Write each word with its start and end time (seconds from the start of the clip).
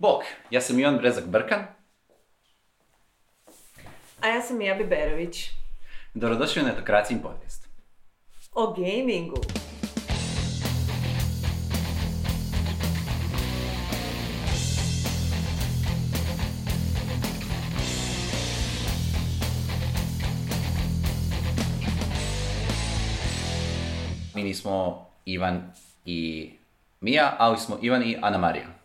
Bok, 0.00 0.24
ja 0.50 0.60
sam 0.60 0.78
Ivan 0.78 0.96
Brezak 0.96 1.26
Brkan. 1.26 1.66
A 4.20 4.28
ja 4.28 4.40
sam 4.42 4.60
Jabi 4.60 4.84
Berović. 4.84 5.50
Dobrodošli 6.14 6.62
u 6.62 6.64
Netokracijin 6.64 7.22
podcast. 7.22 7.68
O 8.52 8.72
gamingu. 8.72 9.36
Mi 24.34 24.42
nismo 24.42 25.06
Ivan 25.24 25.72
i 26.04 26.50
Mija, 27.00 27.36
ali 27.38 27.58
smo 27.58 27.78
Ivan 27.82 28.02
i 28.02 28.18
Ana 28.22 28.38
Marija. 28.38 28.79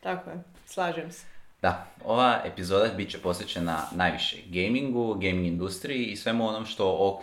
Tako 0.00 0.30
je, 0.30 0.36
slažem 0.66 1.12
se. 1.12 1.26
Da, 1.62 1.86
ova 2.04 2.42
epizoda 2.44 2.88
bit 2.96 3.10
će 3.10 3.18
posvećena 3.18 3.82
najviše 3.92 4.36
gamingu, 4.46 5.14
gaming 5.14 5.46
industriji 5.46 6.06
i 6.06 6.16
svemu 6.16 6.48
onom 6.48 6.66
što 6.66 7.20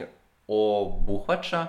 obuhvaća 0.47 1.67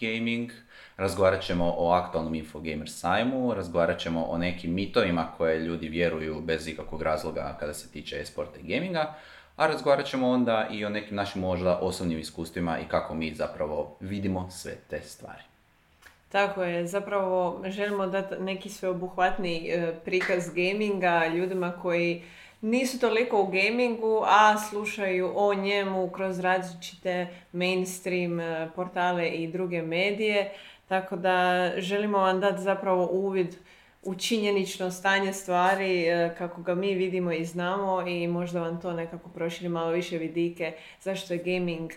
gaming. 0.00 0.50
Razgovarat 0.96 1.42
ćemo 1.42 1.74
o 1.78 1.92
aktualnom 1.92 2.34
Infogamer 2.34 2.90
sajmu, 2.90 3.54
razgovarat 3.54 3.98
ćemo 3.98 4.24
o 4.24 4.38
nekim 4.38 4.74
mitovima 4.74 5.28
koje 5.36 5.58
ljudi 5.58 5.88
vjeruju 5.88 6.40
bez 6.40 6.68
ikakvog 6.68 7.02
razloga 7.02 7.56
kada 7.60 7.74
se 7.74 7.92
tiče 7.92 8.20
e-sporta 8.20 8.60
i 8.60 8.74
gaminga, 8.74 9.14
a 9.56 9.66
razgovarat 9.66 10.06
ćemo 10.06 10.30
onda 10.30 10.68
i 10.70 10.84
o 10.84 10.90
nekim 10.90 11.16
našim 11.16 11.42
možda 11.42 11.78
osobnim 11.78 12.18
iskustvima 12.18 12.78
i 12.78 12.88
kako 12.88 13.14
mi 13.14 13.34
zapravo 13.34 13.96
vidimo 14.00 14.50
sve 14.50 14.76
te 14.90 15.00
stvari. 15.00 15.42
Tako 16.32 16.62
je, 16.62 16.86
zapravo 16.86 17.62
želimo 17.66 18.06
dati 18.06 18.34
neki 18.40 18.68
sveobuhvatni 18.68 19.68
e, 19.68 19.94
prikaz 20.04 20.50
gaminga 20.54 21.26
ljudima 21.26 21.72
koji 21.82 22.22
nisu 22.60 23.00
toliko 23.00 23.42
u 23.42 23.46
gamingu, 23.46 24.22
a 24.26 24.58
slušaju 24.58 25.32
o 25.34 25.54
njemu 25.54 26.10
kroz 26.10 26.40
različite 26.40 27.26
mainstream 27.52 28.40
e, 28.40 28.70
portale 28.76 29.28
i 29.28 29.48
druge 29.48 29.82
medije. 29.82 30.52
Tako 30.88 31.16
da 31.16 31.70
želimo 31.76 32.18
vam 32.18 32.40
dati 32.40 32.62
zapravo 32.62 33.08
uvid 33.12 33.56
u 34.02 34.14
činjenično 34.14 34.90
stanje 34.90 35.32
stvari 35.32 36.04
e, 36.04 36.34
kako 36.38 36.62
ga 36.62 36.74
mi 36.74 36.94
vidimo 36.94 37.32
i 37.32 37.44
znamo 37.44 38.06
i 38.06 38.28
možda 38.28 38.60
vam 38.60 38.80
to 38.80 38.92
nekako 38.92 39.28
proširi 39.28 39.68
malo 39.68 39.90
više 39.90 40.18
vidike 40.18 40.72
zašto 41.00 41.34
je 41.34 41.42
gaming 41.44 41.90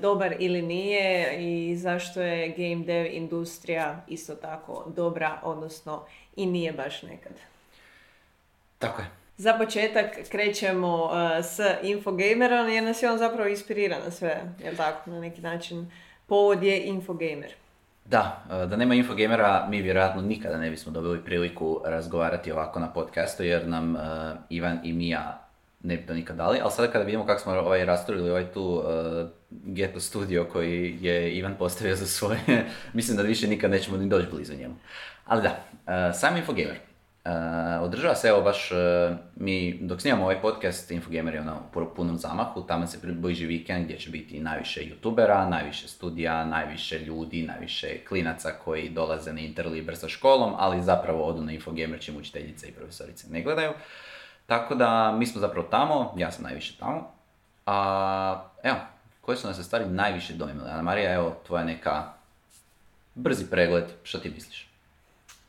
dobar 0.00 0.34
ili 0.38 0.62
nije 0.62 1.36
i 1.38 1.76
zašto 1.76 2.20
je 2.20 2.48
game 2.48 2.84
dev 2.84 3.06
industrija 3.14 4.04
isto 4.08 4.34
tako 4.34 4.84
dobra, 4.96 5.40
odnosno 5.42 6.04
i 6.36 6.46
nije 6.46 6.72
baš 6.72 7.02
nekad. 7.02 7.32
Tako 8.78 9.02
je. 9.02 9.08
Za 9.36 9.52
početak 9.52 10.06
krećemo 10.28 11.10
e, 11.12 11.42
s 11.42 11.60
Infogamerom 11.82 12.68
jer 12.68 12.84
nas 12.84 13.02
je 13.02 13.10
on 13.10 13.18
zapravo 13.18 13.48
inspirira 13.48 13.96
na 14.04 14.10
sve, 14.10 14.42
jel 14.64 14.76
tako, 14.76 15.10
na 15.10 15.20
neki 15.20 15.40
način. 15.40 15.90
Povod 16.26 16.62
je 16.62 16.80
Infogamer. 16.80 17.54
Da, 18.04 18.44
e, 18.50 18.66
da 18.66 18.76
nema 18.76 18.94
Infogamera 18.94 19.66
mi 19.70 19.82
vjerojatno 19.82 20.22
nikada 20.22 20.58
ne 20.58 20.70
bismo 20.70 20.92
dobili 20.92 21.24
priliku 21.24 21.80
razgovarati 21.84 22.52
ovako 22.52 22.80
na 22.80 22.92
podcastu 22.92 23.42
jer 23.42 23.68
nam 23.68 23.96
e, 23.96 24.00
Ivan 24.48 24.80
i 24.84 24.92
Mija 24.92 25.50
ne 25.82 25.96
bi 25.96 26.06
to 26.06 26.14
nikad 26.14 26.36
dali, 26.36 26.58
ali 26.62 26.70
sada 26.70 26.92
kada 26.92 27.04
vidimo 27.04 27.26
kako 27.26 27.40
smo 27.40 27.52
ovaj 27.52 27.84
rasturili 27.84 28.30
ovaj 28.30 28.52
tu 28.52 28.62
uh, 28.62 29.28
Ghetto 29.50 30.00
studio 30.00 30.44
koji 30.52 30.98
je 31.00 31.34
Ivan 31.34 31.54
postavio 31.58 31.96
za 31.96 32.06
svoje, 32.06 32.40
mislim 32.92 33.16
da 33.16 33.22
više 33.22 33.48
nikad 33.48 33.70
nećemo 33.70 33.96
ni 33.96 34.08
doći 34.08 34.28
blizu 34.32 34.54
njemu. 34.54 34.74
Ali 35.26 35.42
da, 35.42 35.48
uh, 35.48 36.18
sam 36.18 36.36
Infogamer. 36.36 36.76
Uh, 37.24 37.82
održava 37.82 38.14
se 38.14 38.28
evo 38.28 38.42
baš, 38.42 38.72
uh, 38.72 38.78
mi 39.36 39.78
dok 39.80 40.00
snimamo 40.00 40.24
ovaj 40.24 40.40
podcast, 40.40 40.90
Infogamer 40.90 41.34
je 41.34 41.40
ono 41.40 41.62
u 41.74 41.94
punom 41.96 42.16
zamahu, 42.16 42.62
tamo 42.62 42.86
se 42.86 43.00
približi 43.00 43.46
vikend 43.46 43.84
gdje 43.84 43.98
će 43.98 44.10
biti 44.10 44.40
najviše 44.40 44.80
youtubera, 44.80 45.48
najviše 45.48 45.88
studija, 45.88 46.44
najviše 46.44 46.98
ljudi, 46.98 47.42
najviše 47.42 48.04
klinaca 48.08 48.50
koji 48.64 48.88
dolaze 48.88 49.32
na 49.32 49.40
Interliber 49.40 49.96
sa 49.96 50.08
školom, 50.08 50.54
ali 50.58 50.82
zapravo 50.82 51.24
odu 51.24 51.42
na 51.42 51.52
Infogamer 51.52 52.00
čim 52.00 52.16
učiteljice 52.16 52.68
i 52.68 52.72
profesorice 52.72 53.26
ne 53.30 53.42
gledaju. 53.42 53.72
Tako 54.46 54.74
da 54.74 55.12
mi 55.12 55.26
smo 55.26 55.40
zapravo 55.40 55.68
tamo, 55.70 56.14
ja 56.18 56.30
sam 56.30 56.44
najviše 56.44 56.78
tamo. 56.78 57.12
A 57.66 58.44
evo, 58.62 58.76
koji 59.30 59.38
su 59.38 59.46
nas 59.46 59.56
se 59.56 59.62
stvari 59.62 59.84
najviše 59.86 60.32
dojmili? 60.32 60.70
Ana 60.70 60.82
Marija, 60.82 61.14
evo, 61.14 61.36
tvoja 61.46 61.64
neka 61.64 62.12
brzi 63.14 63.50
pregled, 63.50 63.84
što 64.02 64.18
ti 64.18 64.30
misliš? 64.30 64.68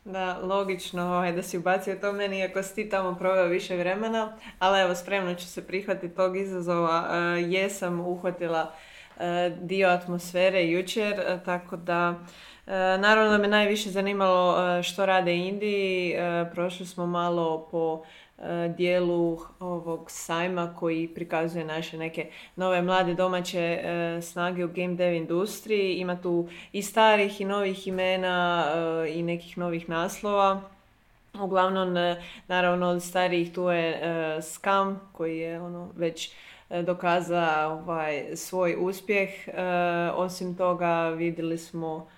Da, 0.04 0.38
logično 0.42 1.06
ovaj, 1.06 1.32
da 1.32 1.42
si 1.42 1.58
ubacio 1.58 1.96
to 1.96 2.12
meni, 2.12 2.38
iako 2.38 2.62
si 2.62 2.74
ti 2.74 2.88
tamo 2.88 3.14
proveo 3.14 3.46
više 3.46 3.76
vremena, 3.76 4.36
ali 4.58 4.80
evo, 4.80 4.94
spremno 4.94 5.34
ću 5.34 5.46
se 5.46 5.66
prihvatiti 5.66 6.14
tog 6.14 6.36
izazova. 6.36 7.08
E, 7.10 7.40
jesam 7.40 8.00
uhvatila 8.00 8.74
e, 9.20 9.52
dio 9.60 9.88
atmosfere 9.88 10.66
jučer, 10.66 11.20
e, 11.20 11.38
tako 11.44 11.76
da 11.76 12.14
e, 12.66 12.72
naravno 12.98 13.30
da 13.30 13.38
me 13.38 13.48
najviše 13.48 13.90
zanimalo 13.90 14.82
što 14.82 15.06
rade 15.06 15.36
Indiji. 15.36 16.14
Prošli 16.52 16.86
smo 16.86 17.06
malo 17.06 17.68
po 17.70 18.04
dijelu 18.76 19.38
ovog 19.60 20.10
sajma 20.10 20.76
koji 20.78 21.08
prikazuje 21.08 21.64
naše 21.64 21.98
neke 21.98 22.30
nove 22.56 22.82
mlade 22.82 23.14
domaće 23.14 23.60
e, 23.60 24.18
snage 24.22 24.64
u 24.64 24.68
game 24.68 24.94
dev 24.94 25.14
industriji. 25.14 25.94
Ima 25.94 26.20
tu 26.20 26.48
i 26.72 26.82
starih 26.82 27.40
i 27.40 27.44
novih 27.44 27.86
imena 27.86 28.66
i 29.14 29.22
nekih 29.22 29.58
novih 29.58 29.88
naslova. 29.88 30.60
Uglavnom, 31.40 32.16
naravno, 32.48 32.88
od 32.88 33.02
starijih 33.02 33.52
tu 33.52 33.68
je 33.68 34.00
Scam 34.42 35.10
koji 35.12 35.38
je 35.38 35.60
ono 35.60 35.90
već 35.96 36.32
dokazao 36.82 37.72
ovaj, 37.72 38.36
svoj 38.36 38.76
uspjeh. 38.78 39.30
Osim 40.14 40.56
toga 40.56 41.08
vidjeli 41.08 41.58
smo 41.58 42.08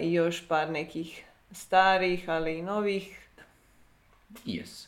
i 0.00 0.12
još 0.12 0.48
par 0.48 0.70
nekih 0.70 1.24
starih, 1.52 2.28
ali 2.28 2.58
i 2.58 2.62
novih. 2.62 3.28
Yes. 4.44 4.85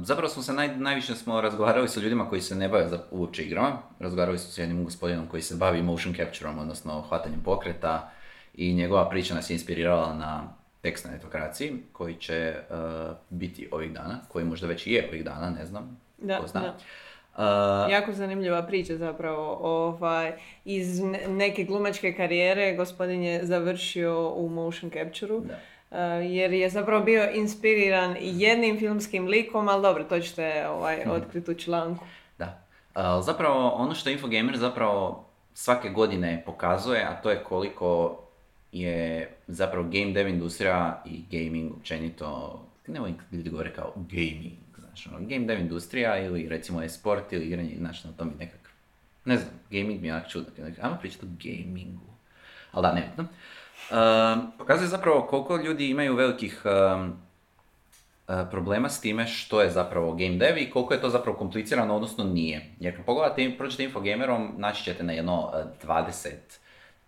Zapravo 0.00 0.28
smo 0.28 0.42
se 0.42 0.52
naj, 0.52 0.76
najviše 0.76 1.14
smo 1.14 1.40
razgovarali 1.40 1.88
sa 1.88 2.00
ljudima 2.00 2.28
koji 2.28 2.40
se 2.40 2.54
ne 2.54 2.68
bave 2.68 2.88
za, 2.88 2.98
uopće 3.10 3.42
igrama. 3.42 3.70
Razgovarali 4.00 4.38
smo 4.38 4.50
s 4.50 4.58
jednim 4.58 4.84
gospodinom 4.84 5.26
koji 5.26 5.42
se 5.42 5.54
bavi 5.54 5.82
motion 5.82 6.14
captureom, 6.14 6.58
odnosno 6.58 7.00
hvatanjem 7.00 7.40
pokreta 7.40 8.10
i 8.54 8.74
njegova 8.74 9.08
priča 9.08 9.34
nas 9.34 9.50
je 9.50 9.54
inspirirala 9.54 10.14
na 10.14 10.44
tekst 10.80 11.04
na 11.04 11.10
netokraciji 11.10 11.72
koji 11.92 12.14
će 12.14 12.54
uh, 12.60 12.76
biti 13.30 13.68
ovih 13.72 13.92
dana, 13.92 14.18
koji 14.28 14.44
možda 14.44 14.66
već 14.66 14.86
i 14.86 14.92
je 14.92 15.08
ovih 15.08 15.24
dana, 15.24 15.50
ne 15.50 15.66
znam, 15.66 16.00
Da, 16.18 16.38
ko 16.38 16.46
zna. 16.46 16.60
da. 16.60 16.74
Uh, 17.86 17.92
Jako 17.92 18.12
zanimljiva 18.12 18.62
priča 18.62 18.96
zapravo. 18.96 19.58
Ovaj, 19.60 20.32
iz 20.64 21.00
ne- 21.00 21.28
neke 21.28 21.64
glumačke 21.64 22.12
karijere 22.12 22.76
gospodin 22.76 23.22
je 23.22 23.46
završio 23.46 24.28
u 24.28 24.48
motion 24.48 24.90
capture-u. 24.90 25.44
Uh, 25.94 26.00
jer 26.30 26.52
je 26.52 26.70
zapravo 26.70 27.04
bio 27.04 27.30
inspiriran 27.34 28.16
jednim 28.20 28.78
filmskim 28.78 29.26
likom, 29.26 29.68
ali 29.68 29.82
dobro, 29.82 30.04
to 30.04 30.20
ćete 30.20 30.68
ovaj, 30.68 31.00
Mhm. 31.00 31.10
otkriti 31.10 31.50
u 31.50 31.54
članku. 31.54 32.04
Da. 32.38 32.62
A, 32.94 33.22
zapravo, 33.22 33.68
ono 33.68 33.94
što 33.94 34.10
Infogamer 34.10 34.56
zapravo 34.56 35.24
svake 35.54 35.88
godine 35.88 36.42
pokazuje, 36.46 37.04
a 37.04 37.20
to 37.22 37.30
je 37.30 37.44
koliko 37.44 38.20
je 38.72 39.28
zapravo 39.46 39.84
game 39.84 40.12
dev 40.12 40.28
industrija 40.28 41.02
i 41.06 41.22
gaming 41.30 41.72
općenito, 41.72 42.60
ne 42.86 43.00
volim 43.00 43.16
ljudi 43.32 43.50
govore 43.50 43.72
kao 43.74 43.92
gaming, 43.96 44.52
znaš, 44.78 45.06
ono, 45.06 45.18
game 45.20 45.46
dev 45.46 45.60
industrija 45.60 46.18
ili 46.18 46.48
recimo 46.48 46.82
e-sport 46.82 47.32
ili 47.32 47.44
igranje, 47.46 47.74
znaš, 47.78 48.04
na 48.04 48.12
to 48.12 48.24
mi 48.24 48.32
nekak, 48.38 48.70
ne 49.24 49.36
znam, 49.36 49.50
gaming 49.70 50.00
mi 50.00 50.08
je 50.08 50.14
onak 50.14 50.28
čudno, 50.28 50.50
ajmo 50.82 50.96
pričati 51.00 51.26
o 51.26 51.28
gamingu, 51.44 52.06
ali 52.72 52.82
da, 52.82 52.92
nebitno. 52.92 53.24
Um, 53.90 54.52
pokazuje 54.58 54.88
zapravo 54.88 55.22
koliko 55.22 55.56
ljudi 55.56 55.90
imaju 55.90 56.14
velikih 56.14 56.62
um, 56.64 57.12
e, 58.28 58.50
problema 58.50 58.88
s 58.88 59.00
time 59.00 59.26
što 59.26 59.60
je 59.60 59.70
zapravo 59.70 60.12
game 60.12 60.36
dev 60.36 60.58
i 60.58 60.70
koliko 60.70 60.94
je 60.94 61.00
to 61.00 61.08
zapravo 61.10 61.38
komplicirano, 61.38 61.96
odnosno 61.96 62.24
nije. 62.24 62.70
Jer 62.80 62.96
kad 62.96 63.04
pogledate, 63.04 63.54
prođete 63.58 63.84
Infogamerom, 63.84 64.54
naći 64.56 64.84
ćete 64.84 65.02
na 65.02 65.12
jedno 65.12 65.52
e, 65.82 65.86
20, 65.86 66.30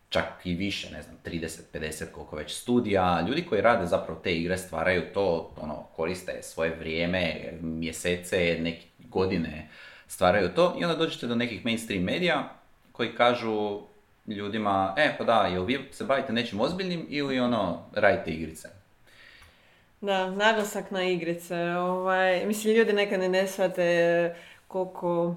čak 0.08 0.24
i 0.44 0.54
više, 0.54 0.90
ne 0.90 1.02
znam, 1.02 1.16
30, 1.24 1.60
50, 1.72 2.04
koliko 2.12 2.36
već 2.36 2.54
studija. 2.54 3.20
Ljudi 3.28 3.44
koji 3.48 3.60
rade 3.60 3.86
zapravo 3.86 4.20
te 4.20 4.34
igre 4.34 4.58
stvaraju 4.58 5.02
to, 5.14 5.54
ono, 5.60 5.82
koriste 5.96 6.42
svoje 6.42 6.76
vrijeme, 6.78 7.52
mjesece, 7.60 8.58
neke 8.60 8.86
godine 8.98 9.68
stvaraju 10.08 10.48
to 10.54 10.76
i 10.80 10.84
onda 10.84 10.96
dođete 10.96 11.26
do 11.26 11.34
nekih 11.34 11.64
mainstream 11.64 12.04
medija 12.04 12.52
koji 12.92 13.14
kažu 13.14 13.80
ljudima, 14.26 14.94
e 14.96 15.14
pa 15.18 15.24
da, 15.24 15.46
jel 15.46 15.64
vi 15.64 15.78
se 15.90 16.04
bavite 16.04 16.32
nečim 16.32 16.60
ozbiljnim 16.60 17.06
ili 17.08 17.40
ono, 17.40 17.78
radite 17.92 18.30
igrice? 18.30 18.68
Da, 20.00 20.30
naglasak 20.30 20.90
na 20.90 21.04
igrice. 21.04 21.56
Ovaj, 21.66 22.46
mislim, 22.46 22.74
ljudi 22.74 22.92
nekad 22.92 23.20
ne 23.20 23.46
shvate 23.46 24.34
koliko 24.68 25.36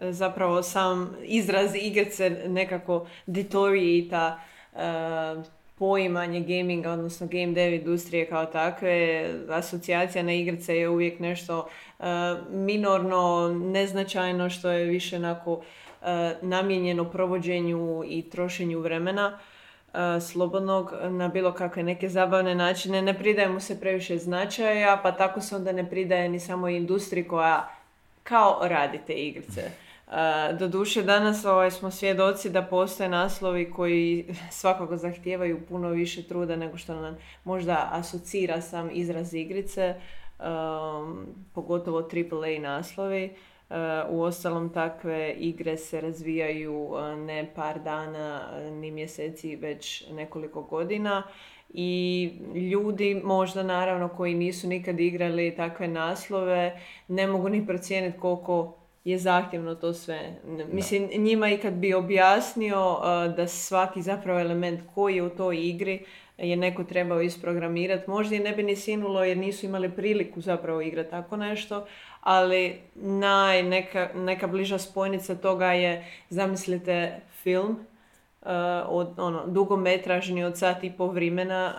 e, 0.00 0.12
zapravo 0.12 0.62
sam 0.62 1.16
izraz 1.22 1.74
igrice 1.74 2.30
nekako 2.46 3.06
detoriita 3.26 4.40
e, 4.74 4.78
poimanje 5.78 6.40
gaminga, 6.40 6.92
odnosno 6.92 7.26
game 7.26 7.52
dev 7.52 7.74
industrije 7.74 8.28
kao 8.28 8.46
takve, 8.46 9.24
asocijacija 9.48 10.22
na 10.22 10.32
igrice 10.32 10.76
je 10.76 10.88
uvijek 10.88 11.20
nešto 11.20 11.68
uh, 11.98 12.06
minorno, 12.50 13.48
neznačajno 13.48 14.50
što 14.50 14.70
je 14.70 14.84
više 14.84 15.16
onako 15.16 15.52
uh, 15.52 15.64
namijenjeno 16.42 17.04
provođenju 17.04 18.02
i 18.06 18.30
trošenju 18.30 18.80
vremena 18.80 19.38
uh, 19.38 20.22
slobodnog 20.22 20.92
na 21.10 21.28
bilo 21.28 21.52
kakve 21.52 21.82
neke 21.82 22.08
zabavne 22.08 22.54
načine. 22.54 23.02
Ne 23.02 23.18
pridaje 23.18 23.48
mu 23.48 23.60
se 23.60 23.80
previše 23.80 24.18
značaja, 24.18 25.00
pa 25.02 25.12
tako 25.12 25.40
se 25.40 25.56
onda 25.56 25.72
ne 25.72 25.90
pridaje 25.90 26.28
ni 26.28 26.40
samo 26.40 26.68
industriji 26.68 27.28
koja 27.28 27.68
kao 28.22 28.58
radi 28.62 29.00
te 29.06 29.12
igrice. 29.12 29.70
Doduše, 30.58 31.02
danas 31.02 31.44
ovaj, 31.44 31.70
smo 31.70 31.90
svjedoci 31.90 32.50
da 32.50 32.62
postoje 32.62 33.08
naslovi 33.08 33.70
koji 33.70 34.26
svakako 34.50 34.96
zahtijevaju 34.96 35.60
puno 35.68 35.88
više 35.88 36.22
truda 36.22 36.56
nego 36.56 36.76
što 36.76 36.94
nam 36.94 37.16
možda 37.44 37.88
asocira 37.92 38.60
sam 38.60 38.90
izraz 38.92 39.34
igrice, 39.34 39.94
um, 40.38 41.26
pogotovo 41.54 41.98
AAA 41.98 42.60
naslovi. 42.60 43.36
Uh, 43.70 43.76
u 44.10 44.22
ostalom 44.22 44.72
takve 44.72 45.34
igre 45.38 45.76
se 45.76 46.00
razvijaju 46.00 46.74
uh, 46.74 47.18
ne 47.18 47.50
par 47.54 47.80
dana 47.80 48.50
ni 48.70 48.90
mjeseci, 48.90 49.56
već 49.56 50.04
nekoliko 50.10 50.62
godina. 50.62 51.22
I 51.70 52.30
ljudi 52.72 53.20
možda 53.24 53.62
naravno 53.62 54.08
koji 54.08 54.34
nisu 54.34 54.68
nikad 54.68 55.00
igrali 55.00 55.54
takve 55.56 55.88
naslove 55.88 56.80
ne 57.08 57.26
mogu 57.26 57.48
ni 57.48 57.66
procijeniti 57.66 58.18
koliko 58.18 58.74
je 59.04 59.18
zahtjevno 59.18 59.74
to 59.74 59.92
sve. 59.92 60.36
Mislim, 60.72 61.08
njima 61.16 61.48
i 61.48 61.58
kad 61.58 61.74
bi 61.74 61.94
objasnio 61.94 62.92
uh, 62.92 63.34
da 63.36 63.46
svaki 63.46 64.02
zapravo 64.02 64.40
element 64.40 64.80
koji 64.94 65.16
je 65.16 65.22
u 65.22 65.30
toj 65.30 65.68
igri 65.68 66.04
je 66.38 66.56
neko 66.56 66.84
trebao 66.84 67.22
isprogramirati, 67.22 68.10
možda 68.10 68.36
i 68.36 68.38
ne 68.38 68.52
bi 68.52 68.62
ni 68.62 68.76
sinulo 68.76 69.24
jer 69.24 69.36
nisu 69.36 69.66
imali 69.66 69.90
priliku 69.90 70.40
zapravo 70.40 70.80
igrati 70.80 71.10
tako 71.10 71.36
nešto, 71.36 71.86
ali 72.28 72.80
naj, 72.94 73.62
neka, 73.62 74.08
neka 74.14 74.46
bliža 74.46 74.78
spojnica 74.78 75.34
toga 75.34 75.72
je, 75.72 76.04
zamislite, 76.30 77.20
film, 77.42 77.78
Uh, 78.42 78.48
od, 78.88 79.18
ono, 79.18 79.46
dugometražni 79.46 80.44
od 80.44 80.58
sat 80.58 80.84
i 80.84 80.92
pol 80.92 81.10
vremena 81.10 81.74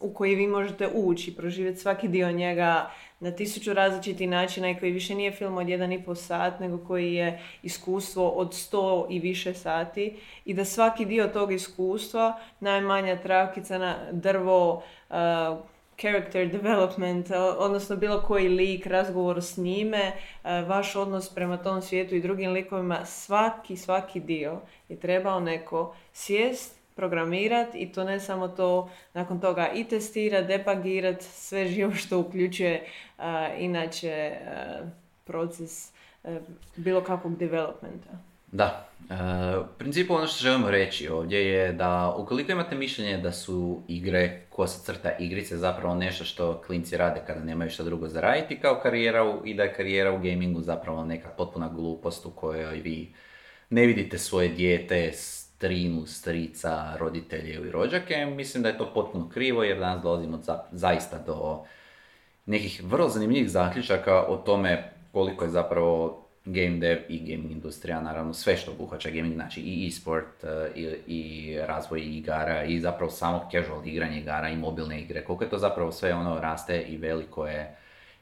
uh, 0.00 0.10
u 0.10 0.14
koji 0.14 0.34
vi 0.34 0.46
možete 0.46 0.88
ući, 0.94 1.36
proživjeti 1.36 1.80
svaki 1.80 2.08
dio 2.08 2.32
njega, 2.32 2.90
na 3.20 3.30
tisuću 3.30 3.74
različitih 3.74 4.28
načina 4.28 4.70
i 4.70 4.74
koji 4.78 4.92
više 4.92 5.14
nije 5.14 5.32
film 5.32 5.56
od 5.56 5.68
jedan 5.68 5.92
i 5.92 6.02
pol 6.04 6.14
sat, 6.14 6.60
nego 6.60 6.78
koji 6.86 7.14
je 7.14 7.42
iskustvo 7.62 8.28
od 8.28 8.54
sto 8.54 9.06
i 9.10 9.18
više 9.18 9.54
sati. 9.54 10.16
I 10.44 10.54
da 10.54 10.64
svaki 10.64 11.04
dio 11.04 11.28
tog 11.28 11.52
iskustva, 11.52 12.38
najmanja 12.60 13.16
travkica 13.22 13.78
na 13.78 13.96
drvo, 14.12 14.82
uh, 15.10 15.16
character 16.00 16.48
development, 16.48 17.30
odnosno 17.58 17.96
bilo 17.96 18.22
koji 18.22 18.48
lik, 18.48 18.86
razgovor 18.86 19.42
s 19.42 19.56
njime, 19.56 20.12
uh, 20.12 20.50
vaš 20.68 20.96
odnos 20.96 21.34
prema 21.34 21.56
tom 21.56 21.82
svijetu 21.82 22.14
i 22.14 22.20
drugim 22.20 22.52
likovima, 22.52 23.04
svaki, 23.04 23.76
svaki 23.76 24.20
dio 24.20 24.60
je 24.88 25.00
trebao 25.00 25.40
neko 25.40 25.94
sjest 26.12 26.76
programirati 26.94 27.78
i 27.78 27.92
to 27.92 28.04
ne 28.04 28.20
samo 28.20 28.48
to, 28.48 28.90
nakon 29.14 29.40
toga 29.40 29.68
i 29.74 29.84
testirati, 29.84 30.46
debagirati, 30.46 31.24
sve 31.24 31.66
živo 31.66 31.92
što 31.94 32.18
uključuje 32.18 32.86
inače 33.58 34.36
proces 35.24 35.92
bilo 36.76 37.00
kakvog 37.00 37.36
developmenta. 37.36 38.35
Da, 38.56 38.88
u 39.60 39.78
principu 39.78 40.14
ono 40.14 40.26
što 40.26 40.42
želimo 40.42 40.70
reći 40.70 41.08
ovdje 41.08 41.46
je 41.46 41.72
da 41.72 42.14
ukoliko 42.18 42.52
imate 42.52 42.76
mišljenje 42.76 43.18
da 43.18 43.32
su 43.32 43.82
igre, 43.88 44.40
kosa 44.50 44.84
crta 44.84 45.16
igrice 45.18 45.56
zapravo 45.56 45.94
nešto 45.94 46.24
što 46.24 46.62
klinci 46.66 46.96
rade 46.96 47.20
kada 47.26 47.40
nemaju 47.40 47.70
što 47.70 47.84
drugo 47.84 48.08
za 48.08 48.20
raditi 48.20 48.60
kao 48.60 48.80
karijera 48.82 49.38
i 49.44 49.54
da 49.54 49.62
je 49.62 49.74
karijera 49.74 50.12
u 50.12 50.18
gamingu 50.18 50.60
zapravo 50.60 51.04
neka 51.04 51.28
potpuna 51.28 51.68
glupost 51.68 52.26
u 52.26 52.30
kojoj 52.30 52.80
vi 52.80 53.14
ne 53.70 53.86
vidite 53.86 54.18
svoje 54.18 54.48
dijete 54.48 55.12
strinu, 55.12 56.06
strica, 56.06 56.96
roditelje 56.98 57.54
ili 57.54 57.70
rođake, 57.70 58.26
mislim 58.26 58.62
da 58.62 58.68
je 58.68 58.78
to 58.78 58.92
potpuno 58.94 59.28
krivo 59.28 59.64
jer 59.64 59.78
danas 59.78 60.02
dolazimo 60.02 60.38
za, 60.42 60.62
zaista 60.72 61.18
do 61.18 61.64
nekih 62.46 62.82
vrlo 62.84 63.08
zanimljivih 63.08 63.50
zaključaka 63.50 64.22
o 64.28 64.36
tome 64.36 64.92
koliko 65.12 65.44
je 65.44 65.50
zapravo 65.50 66.25
game 66.46 66.78
dev 66.78 66.98
i 67.08 67.18
gaming 67.18 67.52
industrija, 67.52 68.00
naravno 68.00 68.34
sve 68.34 68.56
što 68.56 68.70
obuhvaća 68.70 69.10
gaming, 69.10 69.34
znači 69.34 69.60
i 69.60 69.86
e-sport 69.86 70.44
e, 70.44 70.70
i, 70.74 70.84
i 71.06 71.56
razvoj 71.58 72.00
igara 72.00 72.64
i 72.64 72.80
zapravo 72.80 73.10
samo 73.10 73.48
casual 73.52 73.86
igranje 73.86 74.20
igara 74.20 74.48
i 74.48 74.56
mobilne 74.56 75.00
igre, 75.00 75.24
koliko 75.24 75.44
je 75.44 75.50
to 75.50 75.58
zapravo 75.58 75.92
sve 75.92 76.14
ono 76.14 76.40
raste 76.40 76.82
i 76.82 76.96
veliko 76.96 77.46
je 77.46 77.76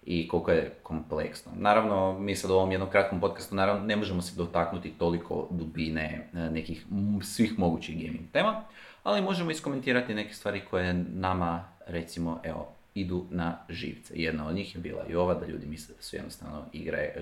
i 0.06 0.28
koliko 0.28 0.50
je 0.50 0.70
kompleksno. 0.82 1.52
Naravno, 1.56 2.18
mi 2.18 2.36
sad 2.36 2.50
u 2.50 2.54
ovom 2.54 2.70
jednom 2.70 2.90
kratkom 2.90 3.20
podcastu 3.20 3.54
naravno 3.54 3.86
ne 3.86 3.96
možemo 3.96 4.22
se 4.22 4.36
dotaknuti 4.36 4.90
toliko 4.98 5.48
dubine 5.50 6.28
e, 6.34 6.38
nekih 6.38 6.86
svih 7.22 7.58
mogućih 7.58 8.06
gaming 8.06 8.30
tema, 8.32 8.64
ali 9.02 9.22
možemo 9.22 9.50
iskomentirati 9.50 10.14
neke 10.14 10.34
stvari 10.34 10.62
koje 10.70 10.92
nama, 10.94 11.68
recimo, 11.86 12.40
evo, 12.44 12.74
idu 12.94 13.26
na 13.30 13.58
živce. 13.68 14.14
Jedna 14.16 14.48
od 14.48 14.54
njih 14.54 14.74
je 14.74 14.80
bila 14.80 15.06
i 15.08 15.14
ova, 15.14 15.34
da 15.34 15.46
ljudi 15.46 15.66
misle 15.66 15.94
da 15.94 16.02
su 16.02 16.16
jednostavno 16.16 16.64
igre 16.72 17.14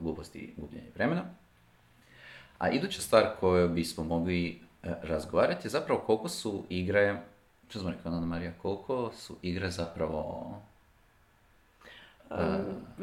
gluposti 0.00 0.38
i 0.38 0.52
gubljenje 0.56 0.90
vremena. 0.94 1.24
A 2.58 2.70
iduća 2.70 3.00
stvar 3.00 3.30
koju 3.40 3.68
bismo 3.68 4.04
mogli 4.04 4.60
e, 4.82 4.94
razgovarati 5.02 5.66
je 5.66 5.70
zapravo 5.70 6.00
koliko 6.00 6.28
su 6.28 6.64
igre, 6.68 7.20
što 7.68 7.78
smo 7.78 7.90
rekli, 7.90 8.10
Ana 8.10 8.26
Marija, 8.26 8.52
koliko 8.62 9.12
su 9.16 9.36
igre 9.42 9.70
zapravo 9.70 10.52
uh, 12.30 12.36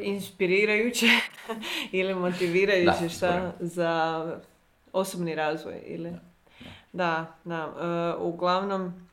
inspirirajuće 0.00 1.06
ili 1.92 2.14
motivirajuće 2.14 3.08
šta 3.08 3.52
za 3.60 4.24
osobni 4.92 5.34
razvoj 5.34 5.82
ili 5.86 6.12
da, 6.92 7.34
da. 7.44 7.66
Uh, 8.18 8.34
uglavnom 8.34 9.05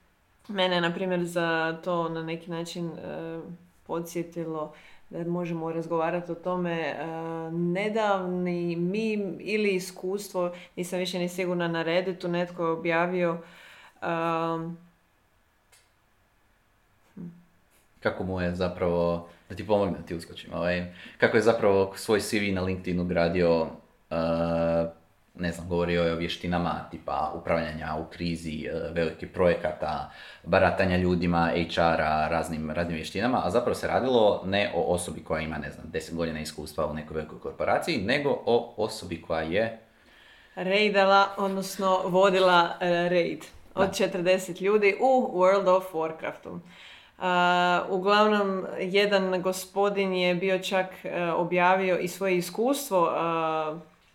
mene 0.48 0.82
na 0.82 0.94
primjer 0.94 1.26
za 1.26 1.78
to 1.84 2.10
na 2.10 2.24
neki 2.24 2.52
način 2.52 2.86
uh, 2.86 3.44
podsjetilo 3.88 4.74
da 5.10 5.24
možemo 5.24 5.72
razgovarati 5.72 6.32
o 6.32 6.36
tome 6.36 6.96
uh, 7.00 7.54
nedavni 7.54 8.76
mi 8.76 9.14
ili 9.40 9.76
iskustvo, 9.76 10.52
nisam 10.76 11.00
više 11.00 11.20
ni 11.20 11.30
sigurna 11.30 11.68
na 11.68 11.84
Redditu, 11.84 12.28
netko 12.28 12.66
je 12.66 12.72
objavio 12.72 13.38
kako 18.04 18.24
mu 18.24 18.42
je 18.42 18.56
zapravo 18.56 19.28
da 19.50 19.56
ti 19.56 19.68
pomogne 19.68 19.98
ti 20.08 20.16
uskočim. 20.16 20.54
Ovaj, 20.54 20.94
kako 21.18 21.38
je 21.38 21.44
zapravo 21.44 21.94
svoj 21.96 22.20
CV 22.20 22.54
na 22.54 22.62
LinkedInu 22.62 23.06
gradio, 23.06 23.62
uh, 23.62 23.68
ne 25.36 25.52
znam, 25.52 25.68
govorio 25.68 26.04
je 26.04 26.14
o 26.14 26.16
vještinama 26.16 26.88
tipa 26.92 27.32
upravljanja 27.36 27.96
u 27.96 28.12
krizi, 28.12 28.70
uh, 28.74 28.96
velikih 28.96 29.30
projekata, 29.30 30.12
baratanja 30.44 30.98
ljudima, 30.98 31.52
HR-a, 31.76 32.28
raznim, 32.28 32.72
raznim 32.72 32.96
vještinama, 32.96 33.42
a 33.46 33.50
zapravo 33.50 33.76
se 33.76 33.88
radilo 33.88 34.44
ne 34.46 34.72
o 34.76 34.82
osobi 34.82 35.24
koja 35.24 35.42
ima, 35.42 35.58
ne 35.58 35.72
znam, 35.72 35.86
10 35.92 36.16
godina 36.16 36.40
iskustva 36.40 36.86
u 36.86 36.94
nekoj 36.94 37.16
velikoj 37.16 37.40
korporaciji, 37.40 37.98
nego 37.98 38.30
o 38.46 38.74
osobi 38.78 39.22
koja 39.22 39.42
je 39.42 39.80
Raidala, 40.56 41.28
odnosno 41.38 42.02
vodila 42.06 42.70
uh, 42.76 42.82
raid 43.12 43.46
od 43.76 43.90
40 43.90 44.62
ljudi 44.62 44.96
u 45.02 45.32
World 45.34 45.78
of 45.78 45.94
Warcraftu. 45.94 46.60
Uglavnom, 47.90 48.66
jedan 48.80 49.42
gospodin 49.42 50.14
je 50.14 50.36
bio 50.36 50.60
čak 50.60 50.86
e, 51.04 51.32
objavio 51.32 52.00
i 52.00 52.08
svoje 52.08 52.38
iskustvo 52.38 53.12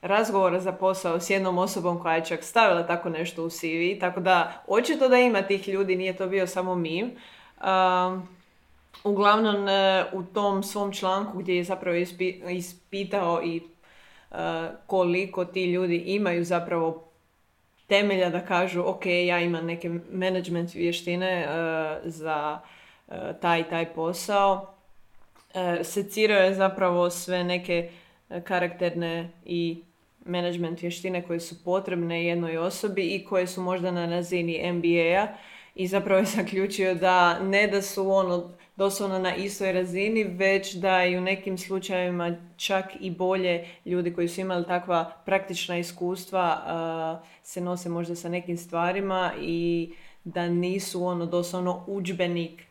razgovora 0.02 0.60
za 0.60 0.72
posao 0.72 1.20
s 1.20 1.30
jednom 1.30 1.58
osobom 1.58 2.02
koja 2.02 2.14
je 2.14 2.24
čak 2.24 2.44
stavila 2.44 2.86
tako 2.86 3.08
nešto 3.08 3.44
u 3.44 3.50
CV, 3.50 4.00
tako 4.00 4.20
da 4.20 4.62
očito 4.66 5.08
da 5.08 5.16
ima 5.16 5.42
tih 5.42 5.68
ljudi, 5.68 5.96
nije 5.96 6.16
to 6.16 6.26
bio 6.26 6.46
samo 6.46 6.74
mi. 6.74 7.16
uglavnom, 9.04 9.68
e, 9.68 10.04
u 10.12 10.22
tom 10.22 10.62
svom 10.62 10.92
članku 10.92 11.38
gdje 11.38 11.56
je 11.56 11.64
zapravo 11.64 11.96
ispitao 12.48 13.42
i 13.44 13.56
e, 13.56 14.34
koliko 14.86 15.44
ti 15.44 15.72
ljudi 15.72 15.96
imaju 15.96 16.44
zapravo 16.44 17.04
temelja 17.86 18.30
da 18.30 18.44
kažu 18.44 18.82
ok, 18.86 19.06
ja 19.06 19.40
imam 19.40 19.66
neke 19.66 19.90
management 20.12 20.74
vještine 20.74 21.48
za 22.04 22.60
taj 23.40 23.68
taj 23.68 23.94
posao. 23.94 24.78
E, 25.54 25.84
secirao 25.84 26.38
je 26.38 26.54
zapravo 26.54 27.10
sve 27.10 27.44
neke 27.44 27.90
e, 28.30 28.40
karakterne 28.40 29.30
i 29.44 29.82
management 30.28 30.82
vještine 30.82 31.22
koje 31.22 31.40
su 31.40 31.64
potrebne 31.64 32.24
jednoj 32.24 32.58
osobi 32.58 33.14
i 33.14 33.24
koje 33.24 33.46
su 33.46 33.62
možda 33.62 33.90
na 33.90 34.06
razini 34.06 34.72
MBA-a 34.72 35.26
i 35.74 35.86
zapravo 35.86 36.18
je 36.18 36.24
zaključio 36.24 36.94
da 36.94 37.38
ne 37.38 37.66
da 37.66 37.82
su 37.82 38.10
ono 38.10 38.50
doslovno 38.76 39.18
na 39.18 39.34
istoj 39.34 39.72
razini, 39.72 40.24
već 40.24 40.74
da 40.74 41.04
i 41.04 41.16
u 41.16 41.20
nekim 41.20 41.58
slučajevima 41.58 42.36
čak 42.56 42.84
i 43.00 43.10
bolje 43.10 43.66
ljudi 43.84 44.14
koji 44.14 44.28
su 44.28 44.40
imali 44.40 44.66
takva 44.66 45.12
praktična 45.24 45.78
iskustva 45.78 47.22
se 47.42 47.60
nose 47.60 47.88
možda 47.88 48.16
sa 48.16 48.28
nekim 48.28 48.56
stvarima 48.56 49.32
i 49.40 49.92
da 50.24 50.48
nisu 50.48 51.04
ono 51.04 51.26
doslovno 51.26 51.84
udžbenik 51.86 52.62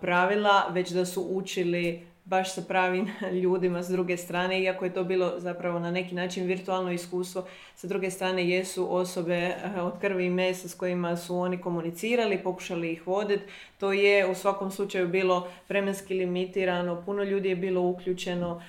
pravila, 0.00 0.68
već 0.70 0.90
da 0.90 1.04
su 1.04 1.26
učili 1.30 2.06
baš 2.24 2.54
sa 2.54 2.62
pravim 2.68 3.10
ljudima 3.42 3.82
s 3.82 3.88
druge 3.88 4.16
strane, 4.16 4.62
iako 4.62 4.84
je 4.84 4.94
to 4.94 5.04
bilo 5.04 5.32
zapravo 5.38 5.78
na 5.78 5.90
neki 5.90 6.14
način 6.14 6.46
virtualno 6.46 6.92
iskustvo, 6.92 7.44
sa 7.74 7.86
druge 7.86 8.10
strane 8.10 8.48
jesu 8.48 8.94
osobe 8.96 9.34
eh, 9.34 9.80
od 9.80 9.98
krvi 10.00 10.26
i 10.26 10.30
mesa 10.30 10.68
s 10.68 10.74
kojima 10.74 11.16
su 11.16 11.36
oni 11.36 11.60
komunicirali, 11.60 12.42
pokušali 12.42 12.92
ih 12.92 13.06
voditi. 13.06 13.44
To 13.78 13.92
je 13.92 14.26
u 14.26 14.34
svakom 14.34 14.70
slučaju 14.70 15.08
bilo 15.08 15.48
vremenski 15.68 16.14
limitirano, 16.14 17.02
puno 17.06 17.22
ljudi 17.22 17.48
je 17.48 17.56
bilo 17.56 17.80
uključeno, 17.80 18.62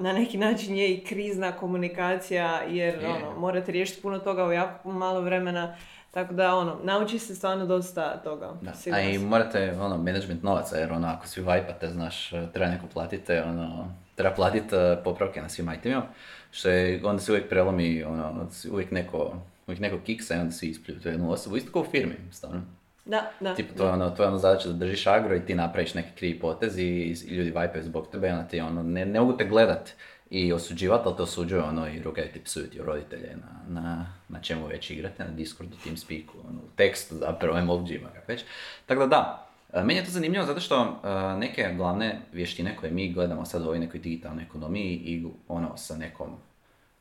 na 0.00 0.12
neki 0.12 0.38
način 0.38 0.76
je 0.76 0.94
i 0.94 1.04
krizna 1.04 1.52
komunikacija 1.52 2.62
jer 2.62 2.98
ono, 3.06 3.40
morate 3.40 3.72
riješiti 3.72 4.02
puno 4.02 4.18
toga 4.18 4.44
u 4.44 4.52
jako 4.52 4.92
malo 4.92 5.20
vremena. 5.20 5.76
Tako 6.10 6.34
da, 6.34 6.54
ono, 6.54 6.76
nauči 6.82 7.18
se 7.18 7.34
stvarno 7.34 7.66
dosta 7.66 8.16
toga. 8.16 8.52
Da. 8.62 8.72
A 8.92 9.00
i 9.00 9.18
morate, 9.18 9.76
ono, 9.80 9.96
management 9.96 10.42
novaca, 10.42 10.76
jer 10.76 10.92
ono, 10.92 11.08
ako 11.08 11.26
svi 11.26 11.42
vajpate, 11.42 11.88
znaš, 11.88 12.30
treba 12.52 12.70
neko 12.70 12.86
platite, 12.86 13.42
ono, 13.42 13.94
treba 14.14 14.34
platiti 14.34 14.74
uh, 14.74 14.80
popravke 15.04 15.42
na 15.42 15.48
svim 15.48 15.72
itemima, 15.72 16.02
što 16.50 16.68
je, 16.68 17.00
onda 17.04 17.22
se 17.22 17.32
uvijek 17.32 17.48
prelomi, 17.48 18.04
ono, 18.04 18.48
uvijek 18.72 18.90
neko, 18.90 19.42
uvijek 19.66 19.80
neko 19.80 19.98
kiksa 20.04 20.34
i 20.34 20.38
onda 20.38 20.52
svi 20.52 20.66
ispljuju 20.66 21.00
tu 21.00 21.08
jednu 21.08 21.32
osobu, 21.32 21.56
isto 21.56 21.72
kao 21.72 21.82
u 21.82 21.90
firmi, 21.90 22.14
stvarno. 22.32 22.62
Da, 23.04 23.30
da. 23.40 23.54
Tipo, 23.54 23.74
to 23.78 23.86
je 23.86 23.90
ono, 23.90 24.10
to 24.10 24.22
je 24.22 24.28
ono 24.28 24.38
zadaća 24.38 24.68
da 24.68 24.74
držiš 24.74 25.06
agro 25.06 25.36
i 25.36 25.46
ti 25.46 25.54
napraviš 25.54 25.94
neki 25.94 26.08
krivi 26.16 26.38
potez 26.38 26.78
i, 26.78 26.82
i 26.82 27.34
ljudi 27.34 27.50
vajpaju 27.50 27.84
zbog 27.84 28.08
tebe 28.12 28.32
onda 28.32 28.48
ti 28.48 28.60
ono, 28.60 28.82
ne, 28.82 29.06
ne 29.06 29.20
mogu 29.20 29.36
te 29.36 29.44
gledat 29.44 29.90
i 30.30 30.52
osuđivati, 30.52 31.02
ali 31.06 31.16
te 31.16 31.22
osuđuje 31.22 31.62
ono 31.62 31.88
i 31.88 32.02
rugaju 32.02 32.28
ti 32.32 32.40
psuju 32.44 32.84
roditelje 32.84 33.36
na, 33.36 33.80
na, 33.80 34.06
na 34.28 34.40
čemu 34.40 34.66
već 34.66 34.90
igrate, 34.90 35.24
na 35.24 35.30
Discordu, 35.30 35.76
Teamspeaku, 35.84 36.38
ono, 36.48 36.60
tekstu 36.76 37.14
zapravo, 37.14 37.58
emoji-ima, 37.58 38.08
kako 38.08 38.32
već. 38.32 38.44
Tako 38.86 39.00
da 39.00 39.06
da, 39.06 39.48
e, 39.80 39.84
meni 39.84 40.00
je 40.00 40.04
to 40.04 40.10
zanimljivo 40.10 40.44
zato 40.44 40.60
što 40.60 40.82
uh, 40.82 41.40
neke 41.40 41.74
glavne 41.76 42.20
vještine 42.32 42.76
koje 42.76 42.92
mi 42.92 43.12
gledamo 43.12 43.44
sad 43.44 43.62
u 43.62 43.64
ovoj 43.64 43.78
nekoj 43.78 44.00
digitalnoj 44.00 44.44
ekonomiji 44.44 44.94
i 44.94 45.26
ono 45.48 45.76
sa 45.76 45.96
nekom 45.96 46.36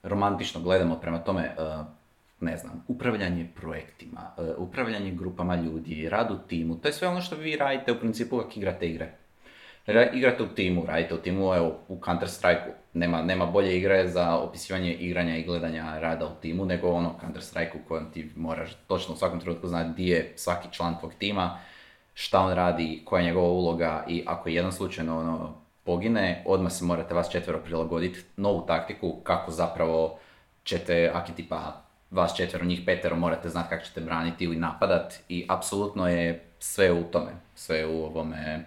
romantično 0.03 0.61
gledamo 0.61 0.95
prema 0.95 1.19
tome, 1.19 1.55
uh, 1.57 1.85
ne 2.39 2.57
znam, 2.57 2.83
upravljanje 2.87 3.47
projektima, 3.55 4.31
upravljanje 4.57 5.11
grupama 5.11 5.55
ljudi, 5.55 6.09
rad 6.09 6.31
u 6.31 6.37
timu, 6.47 6.75
to 6.75 6.87
je 6.87 6.93
sve 6.93 7.07
ono 7.07 7.21
što 7.21 7.35
vi 7.35 7.55
radite 7.55 7.91
u 7.91 7.99
principu 7.99 8.37
kako 8.37 8.51
igrate 8.55 8.89
igre 8.89 9.11
igrate 10.13 10.43
u 10.43 10.47
timu, 10.47 10.85
radite 10.87 11.13
u 11.13 11.17
timu, 11.17 11.55
evo, 11.55 11.79
u 11.87 11.99
Counter 12.05 12.29
strike 12.29 12.63
nema, 12.93 13.21
nema 13.21 13.45
bolje 13.45 13.77
igre 13.77 14.07
za 14.07 14.37
opisivanje 14.37 14.93
igranja 14.93 15.37
i 15.37 15.43
gledanja 15.43 15.99
rada 15.99 16.25
u 16.25 16.41
timu 16.41 16.65
nego 16.65 16.89
ono 16.89 17.15
Counter 17.21 17.43
strike 17.43 17.77
u 17.77 17.87
kojem 17.87 18.11
ti 18.11 18.31
moraš 18.35 18.69
točno 18.87 19.13
u 19.13 19.17
svakom 19.17 19.39
trenutku 19.39 19.67
znati 19.67 19.89
gdje 19.93 20.15
je 20.15 20.33
svaki 20.35 20.67
član 20.71 20.99
tvog 20.99 21.13
tima, 21.19 21.59
šta 22.13 22.39
on 22.39 22.53
radi, 22.53 23.01
koja 23.05 23.19
je 23.19 23.25
njegova 23.25 23.47
uloga 23.47 24.05
i 24.07 24.23
ako 24.25 24.49
jedan 24.49 24.71
slučajno 24.71 25.19
ono, 25.19 25.53
pogine, 25.83 26.43
odmah 26.45 26.71
se 26.71 26.85
morate 26.85 27.13
vas 27.13 27.31
četvero 27.31 27.59
prilagoditi 27.59 28.19
novu 28.37 28.65
taktiku 28.67 29.15
kako 29.23 29.51
zapravo 29.51 30.19
ćete, 30.63 31.11
aki 31.13 31.31
tipa 31.31 31.81
vas 32.11 32.35
četvero, 32.35 32.65
njih 32.65 32.81
petero, 32.85 33.15
morate 33.15 33.49
znati 33.49 33.69
kako 33.69 33.85
ćete 33.85 34.01
braniti 34.01 34.43
ili 34.43 34.55
napadat 34.55 35.13
i 35.29 35.45
apsolutno 35.49 36.09
je 36.09 36.45
sve 36.59 36.91
u 36.91 37.03
tome, 37.03 37.31
sve 37.55 37.85
u 37.85 38.05
ovome 38.05 38.65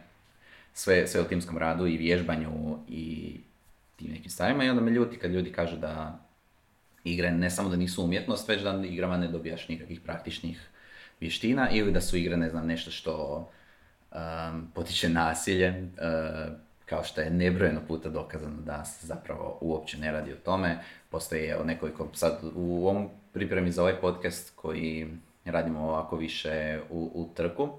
sve, 0.75 1.07
sve 1.07 1.21
u 1.21 1.25
timskom 1.25 1.59
radu 1.59 1.87
i 1.87 1.97
vježbanju 1.97 2.79
i 2.89 3.35
tim 3.97 4.11
nekim 4.11 4.31
stvarima 4.31 4.65
i 4.65 4.71
onda 4.71 4.83
me 4.83 4.91
ljuti 4.91 5.19
kad 5.19 5.31
ljudi 5.31 5.53
kažu 5.53 5.77
da 5.77 6.19
igre 7.05 7.31
ne 7.31 7.50
samo 7.50 7.69
da 7.69 7.77
nisu 7.77 8.05
umjetnost, 8.05 8.49
već 8.49 8.62
da 8.62 8.83
igrama 8.85 9.17
ne 9.17 9.29
dobijaš 9.29 9.69
nikakvih 9.69 10.00
praktičnih 10.00 10.69
vještina 11.21 11.71
ili 11.71 11.93
da 11.93 12.00
su 12.00 12.17
igre, 12.17 12.37
ne 12.37 12.50
znam, 12.50 12.67
nešto 12.67 12.91
što 12.91 13.49
um, 14.12 14.71
potiče 14.75 15.09
nasilje, 15.09 15.83
uh, 15.83 16.53
kao 16.87 17.05
što 17.05 17.21
je 17.21 17.31
nebrojeno 17.31 17.81
puta 17.89 18.09
dokazano 18.09 18.61
da 18.61 18.85
se 18.85 19.07
zapravo 19.07 19.59
uopće 19.61 19.99
ne 19.99 20.12
radi 20.12 20.33
o 20.33 20.37
tome. 20.45 20.79
Postoji 21.11 21.47
evo 21.47 21.65
nekoliko, 21.65 22.09
sad 22.12 22.41
u 22.55 22.89
ovom 22.89 23.09
pripremi 23.33 23.73
za 23.73 23.83
ovaj 23.83 24.00
podcast 24.00 24.53
koji 24.57 25.09
radimo 25.45 25.81
ovako 25.81 26.17
više 26.17 26.81
u, 26.91 27.11
u 27.15 27.35
trku, 27.35 27.79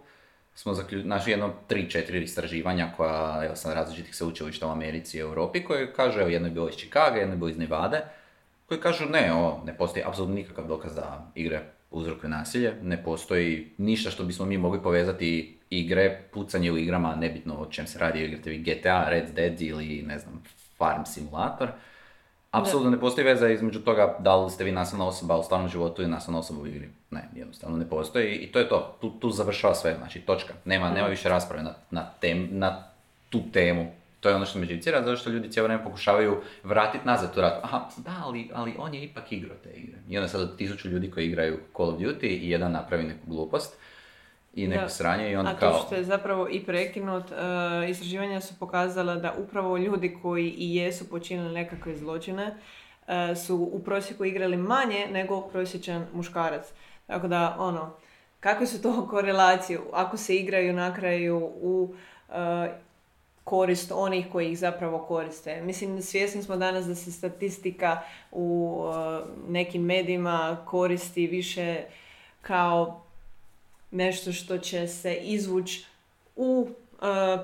smo 0.56 0.74
zaključili, 0.74 1.04
znači 1.04 1.32
jedno 1.32 1.54
tri, 1.68 1.90
četiri 1.90 2.24
istraživanja 2.24 2.94
koja, 2.98 3.42
evo 3.46 3.56
sam 3.56 3.74
različitih 3.74 4.16
sveučilišta 4.16 4.68
u 4.68 4.72
Americi 4.72 5.18
i 5.18 5.22
Europi, 5.22 5.64
koje 5.64 5.94
kažu, 5.94 6.20
evo 6.20 6.30
jedno 6.30 6.48
je 6.48 6.52
bilo 6.52 6.70
iz 6.70 6.76
Chicago, 6.76 7.16
jedno 7.16 7.34
je 7.34 7.38
bilo 7.38 7.50
iz 7.50 7.58
Nevade, 7.58 8.02
koji 8.68 8.82
kažu 8.82 9.06
ne, 9.06 9.34
o, 9.34 9.62
ne 9.66 9.78
postoji 9.78 10.04
apsolutno 10.06 10.36
nikakav 10.36 10.68
dokaz 10.68 10.96
da 10.96 11.32
igre 11.36 11.62
uzrokuju 11.92 12.30
nasilje, 12.30 12.74
ne 12.82 13.04
postoji 13.04 13.72
ništa 13.78 14.12
što 14.12 14.24
bismo 14.24 14.46
mi 14.46 14.58
mogli 14.58 14.84
povezati 14.84 15.58
igre, 15.70 16.22
pucanje 16.34 16.72
u 16.72 16.78
igrama, 16.78 17.16
nebitno 17.16 17.56
o 17.56 17.66
čem 17.66 17.88
se 17.88 18.00
radi, 18.00 18.24
igrate 18.24 18.50
vi 18.50 18.58
GTA, 18.58 19.10
Red 19.10 19.30
Dead 19.36 19.62
ili 19.62 20.04
ne 20.08 20.20
znam, 20.20 20.44
Farm 20.78 21.04
Simulator, 21.06 21.72
Apsolutno 22.52 22.92
ne 22.92 23.00
postoji 23.00 23.26
veza 23.26 23.50
između 23.50 23.80
toga 23.80 24.16
da 24.20 24.36
li 24.36 24.52
ste 24.52 24.64
vi 24.64 24.72
nasilna 24.72 25.08
osoba 25.08 25.38
u 25.38 25.44
stvarnom 25.44 25.70
životu 25.70 26.02
ili 26.02 26.12
nasilna 26.12 26.40
osoba 26.40 26.62
u 26.62 26.68
igri. 26.68 26.90
Ne, 27.12 27.30
jednostavno 27.36 27.78
ne 27.78 27.90
postoji 27.90 28.36
i 28.36 28.52
to 28.52 28.60
je 28.60 28.70
to. 28.70 28.98
Tu, 29.02 29.10
tu 29.20 29.30
završava 29.30 29.76
sve, 29.76 29.96
znači 29.98 30.20
točka. 30.20 30.54
Nema, 30.66 30.90
nema 30.90 31.08
više 31.08 31.30
rasprave 31.30 31.64
na, 31.64 31.74
na, 31.92 32.06
tem, 32.20 32.48
na 32.52 32.84
tu 33.30 33.42
temu. 33.54 33.92
To 34.20 34.30
je 34.30 34.36
ono 34.36 34.46
što 34.46 34.60
me 34.60 34.66
živcira, 34.66 35.04
zato 35.04 35.18
što 35.18 35.30
ljudi 35.30 35.52
cijelo 35.52 35.68
vrijeme 35.68 35.84
pokušavaju 35.84 36.42
vratiti 36.64 37.06
nazad 37.08 37.34
tu 37.34 37.42
ratu. 37.42 37.60
Aha, 37.64 37.90
da, 37.98 38.22
ali, 38.24 38.50
ali 38.54 38.76
on 38.78 38.94
je 38.94 39.04
ipak 39.04 39.32
igrao 39.32 39.58
te 39.64 39.70
igre. 39.70 39.98
I 40.10 40.18
onda 40.18 40.28
sad 40.28 40.58
tisuću 40.58 40.90
ljudi 40.90 41.12
koji 41.12 41.26
igraju 41.26 41.60
Call 41.78 41.90
of 41.90 42.00
Duty 42.00 42.28
i 42.28 42.50
jedan 42.50 42.72
napravi 42.72 43.04
neku 43.04 43.28
glupost 43.28 43.78
i 44.54 44.68
neko 44.68 44.90
sranje 44.90 45.32
i 45.32 45.36
onda 45.36 45.56
kao... 45.56 45.70
A 45.70 45.74
to 45.74 45.84
što 45.86 45.96
je 45.96 46.04
zapravo 46.04 46.48
i 46.50 46.64
prekinut, 46.66 47.24
uh, 47.24 47.90
istraživanja 47.90 48.42
su 48.42 48.60
pokazala 48.60 49.16
da 49.16 49.34
upravo 49.38 49.78
ljudi 49.78 50.18
koji 50.22 50.50
i 50.50 50.76
jesu 50.76 51.10
počinili 51.10 51.54
nekakve 51.54 51.96
zločine 51.96 52.48
uh, 52.48 53.14
su 53.46 53.70
u 53.74 53.80
prosjeku 53.80 54.26
igrali 54.26 54.58
manje 54.58 55.08
nego 55.12 55.42
prosječan 55.42 56.08
muškarac. 56.14 56.66
Tako 57.08 57.28
da, 57.28 57.56
ono, 57.60 57.94
kakve 58.40 58.68
su 58.68 58.82
to 58.82 59.06
korelacije? 59.12 59.80
Ako 59.94 60.18
se 60.18 60.36
igraju 60.36 60.74
na 60.74 60.94
kraju 60.96 61.38
u 61.62 61.96
uh, 62.30 62.36
korist 63.44 63.92
onih 63.96 64.26
koji 64.32 64.52
ih 64.52 64.60
zapravo 64.60 65.00
koriste. 65.00 65.62
Mislim, 65.62 66.02
svjesni 66.02 66.44
smo 66.44 66.58
danas 66.58 66.86
da 66.86 66.96
se 66.96 67.12
statistika 67.12 68.02
u 68.32 68.78
nekim 69.48 69.82
medijima 69.84 70.58
koristi 70.66 71.28
više 71.28 71.84
kao 72.42 73.02
nešto 73.92 74.34
što 74.34 74.58
će 74.58 74.88
se 74.88 75.16
izvući 75.16 75.86
u 76.36 76.70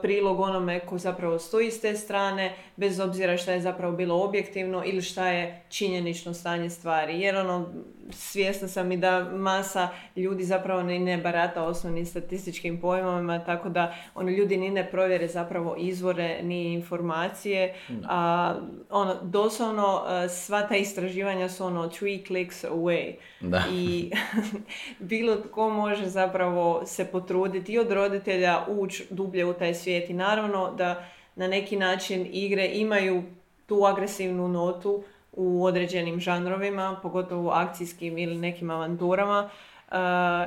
prilog 0.01 0.39
onome 0.39 0.79
ko 0.79 0.97
zapravo 0.97 1.39
stoji 1.39 1.71
s 1.71 1.81
te 1.81 1.95
strane, 1.95 2.53
bez 2.75 2.99
obzira 2.99 3.37
šta 3.37 3.51
je 3.51 3.61
zapravo 3.61 3.93
bilo 3.93 4.23
objektivno 4.23 4.83
ili 4.85 5.01
šta 5.01 5.27
je 5.27 5.61
činjenično 5.69 6.33
stanje 6.33 6.69
stvari. 6.69 7.21
Jer 7.21 7.35
ono, 7.35 7.73
svjesna 8.09 8.67
sam 8.67 8.91
i 8.91 8.97
da 8.97 9.29
masa 9.33 9.89
ljudi 10.15 10.43
zapravo 10.43 10.83
ni 10.83 10.99
ne 10.99 11.17
barata 11.17 11.63
osnovnim 11.63 12.05
statističkim 12.05 12.81
pojmovima, 12.81 13.45
tako 13.45 13.69
da 13.69 13.95
ono, 14.15 14.29
ljudi 14.29 14.57
ni 14.57 14.69
ne 14.69 14.91
provjere 14.91 15.27
zapravo 15.27 15.75
izvore 15.77 16.43
ni 16.43 16.73
informacije. 16.73 17.75
A, 18.09 18.55
ono, 18.89 19.15
doslovno 19.21 20.03
sva 20.29 20.61
ta 20.61 20.75
istraživanja 20.75 21.49
su 21.49 21.65
ono 21.65 21.87
three 21.87 22.23
clicks 22.27 22.63
away. 22.63 23.13
Da. 23.39 23.63
I 23.71 24.11
bilo 24.99 25.35
tko 25.35 25.69
može 25.69 26.05
zapravo 26.05 26.85
se 26.85 27.05
potruditi 27.05 27.73
i 27.73 27.79
od 27.79 27.91
roditelja 27.91 28.65
ući 28.67 29.07
dublje 29.09 29.46
u 29.49 29.53
taj 29.53 29.73
svijet. 29.73 30.09
I 30.09 30.13
naravno 30.13 30.73
da 30.77 31.05
na 31.35 31.47
neki 31.47 31.75
način 31.75 32.27
igre 32.31 32.65
imaju 32.73 33.23
tu 33.65 33.85
agresivnu 33.85 34.47
notu 34.47 35.03
u 35.31 35.65
određenim 35.65 36.19
žanrovima, 36.19 36.99
pogotovo 37.03 37.51
akcijskim 37.51 38.17
ili 38.17 38.35
nekim 38.35 38.69
avanturama 38.69 39.49
uh, 39.49 39.97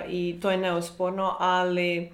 i 0.08 0.38
to 0.42 0.50
je 0.50 0.56
neosporno, 0.56 1.36
ali 1.38 2.10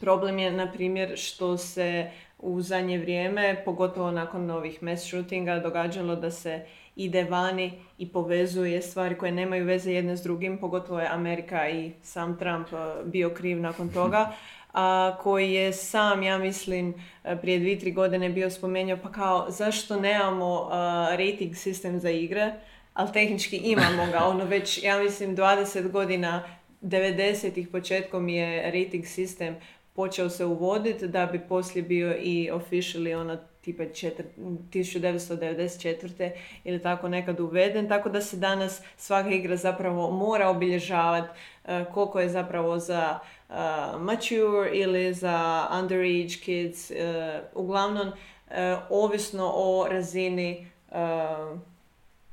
problem 0.00 0.38
je 0.38 0.52
na 0.52 0.72
primjer 0.72 1.16
što 1.16 1.56
se 1.56 2.10
u 2.38 2.60
zadnje 2.60 2.98
vrijeme, 2.98 3.62
pogotovo 3.64 4.10
nakon 4.10 4.46
novih 4.46 4.82
mass 4.82 5.06
shootinga, 5.06 5.58
događalo 5.58 6.16
da 6.16 6.30
se 6.30 6.66
ide 6.96 7.24
vani 7.24 7.72
i 7.98 8.08
povezuje 8.08 8.82
stvari 8.82 9.18
koje 9.18 9.32
nemaju 9.32 9.64
veze 9.64 9.92
jedne 9.92 10.16
s 10.16 10.22
drugim, 10.22 10.58
pogotovo 10.58 11.00
je 11.00 11.08
Amerika 11.08 11.68
i 11.68 11.92
sam 12.02 12.38
Trump 12.38 12.66
uh, 12.72 12.78
bio 13.04 13.30
kriv 13.30 13.60
nakon 13.60 13.88
toga. 13.88 14.32
a, 14.76 15.16
koji 15.22 15.52
je 15.52 15.72
sam, 15.72 16.22
ja 16.22 16.38
mislim, 16.38 16.94
prije 17.40 17.58
dvije, 17.58 17.78
tri 17.78 17.92
godine 17.92 18.28
bio 18.28 18.50
spomenuo, 18.50 18.98
pa 19.02 19.12
kao, 19.12 19.50
zašto 19.50 20.00
nemamo 20.00 20.68
rating 21.10 21.56
sistem 21.56 21.98
za 21.98 22.10
igre, 22.10 22.52
ali 22.94 23.12
tehnički 23.12 23.56
imamo 23.56 24.06
ga, 24.12 24.24
ono 24.24 24.44
već, 24.44 24.82
ja 24.82 24.98
mislim, 24.98 25.36
20 25.36 25.90
godina, 25.90 26.42
90-ih 26.82 27.68
početkom 27.68 28.28
je 28.28 28.70
rating 28.70 29.06
sistem 29.06 29.56
počeo 29.96 30.30
se 30.30 30.44
uvoditi 30.44 31.08
da 31.08 31.26
bi 31.26 31.40
poslije 31.48 31.82
bio 31.82 32.16
i 32.20 32.50
officially 32.52 33.20
ono 33.20 33.38
tipa 33.60 33.82
1994. 33.82 36.30
ili 36.64 36.82
tako 36.82 37.08
nekad 37.08 37.40
uveden, 37.40 37.88
tako 37.88 38.08
da 38.08 38.20
se 38.20 38.36
danas 38.36 38.82
svaka 38.96 39.30
igra 39.30 39.56
zapravo 39.56 40.10
mora 40.10 40.48
obilježavati 40.48 41.28
koliko 41.92 42.20
je 42.20 42.28
zapravo 42.28 42.78
za 42.78 43.18
uh, 43.48 43.56
mature 44.00 44.70
ili 44.72 45.14
za 45.14 45.68
underage 45.80 46.34
kids, 46.44 46.90
uh, 46.90 46.96
uglavnom 47.54 48.12
ovisno 48.90 49.52
o 49.54 49.86
razini 49.90 50.66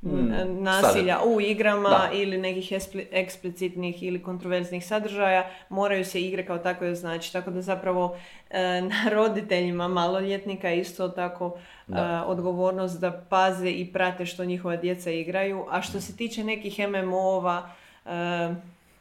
Mm, 0.04 0.62
nasilja 0.62 1.20
u 1.24 1.40
igrama 1.40 2.08
ili 2.12 2.38
nekih 2.38 2.72
eksplicitnih 3.12 4.02
ili 4.02 4.22
kontroverznih 4.22 4.86
sadržaja 4.86 5.50
moraju 5.68 6.04
se 6.04 6.22
igre 6.22 6.46
kao 6.46 6.58
takve 6.58 6.94
znači 6.94 7.32
tako 7.32 7.50
da 7.50 7.62
zapravo 7.62 8.16
e, 8.50 8.80
na 8.90 9.10
roditeljima 9.10 9.88
maloljetnika 9.88 10.72
isto 10.72 11.08
tako 11.08 11.58
e, 11.88 11.92
odgovornost 12.26 13.00
da 13.00 13.24
paze 13.28 13.70
i 13.70 13.92
prate 13.92 14.26
što 14.26 14.44
njihova 14.44 14.76
djeca 14.76 15.10
igraju. 15.10 15.66
A 15.70 15.82
što 15.82 16.00
se 16.00 16.16
tiče 16.16 16.44
nekih 16.44 16.78
MMO-ova 16.88 17.70
e, 18.06 18.10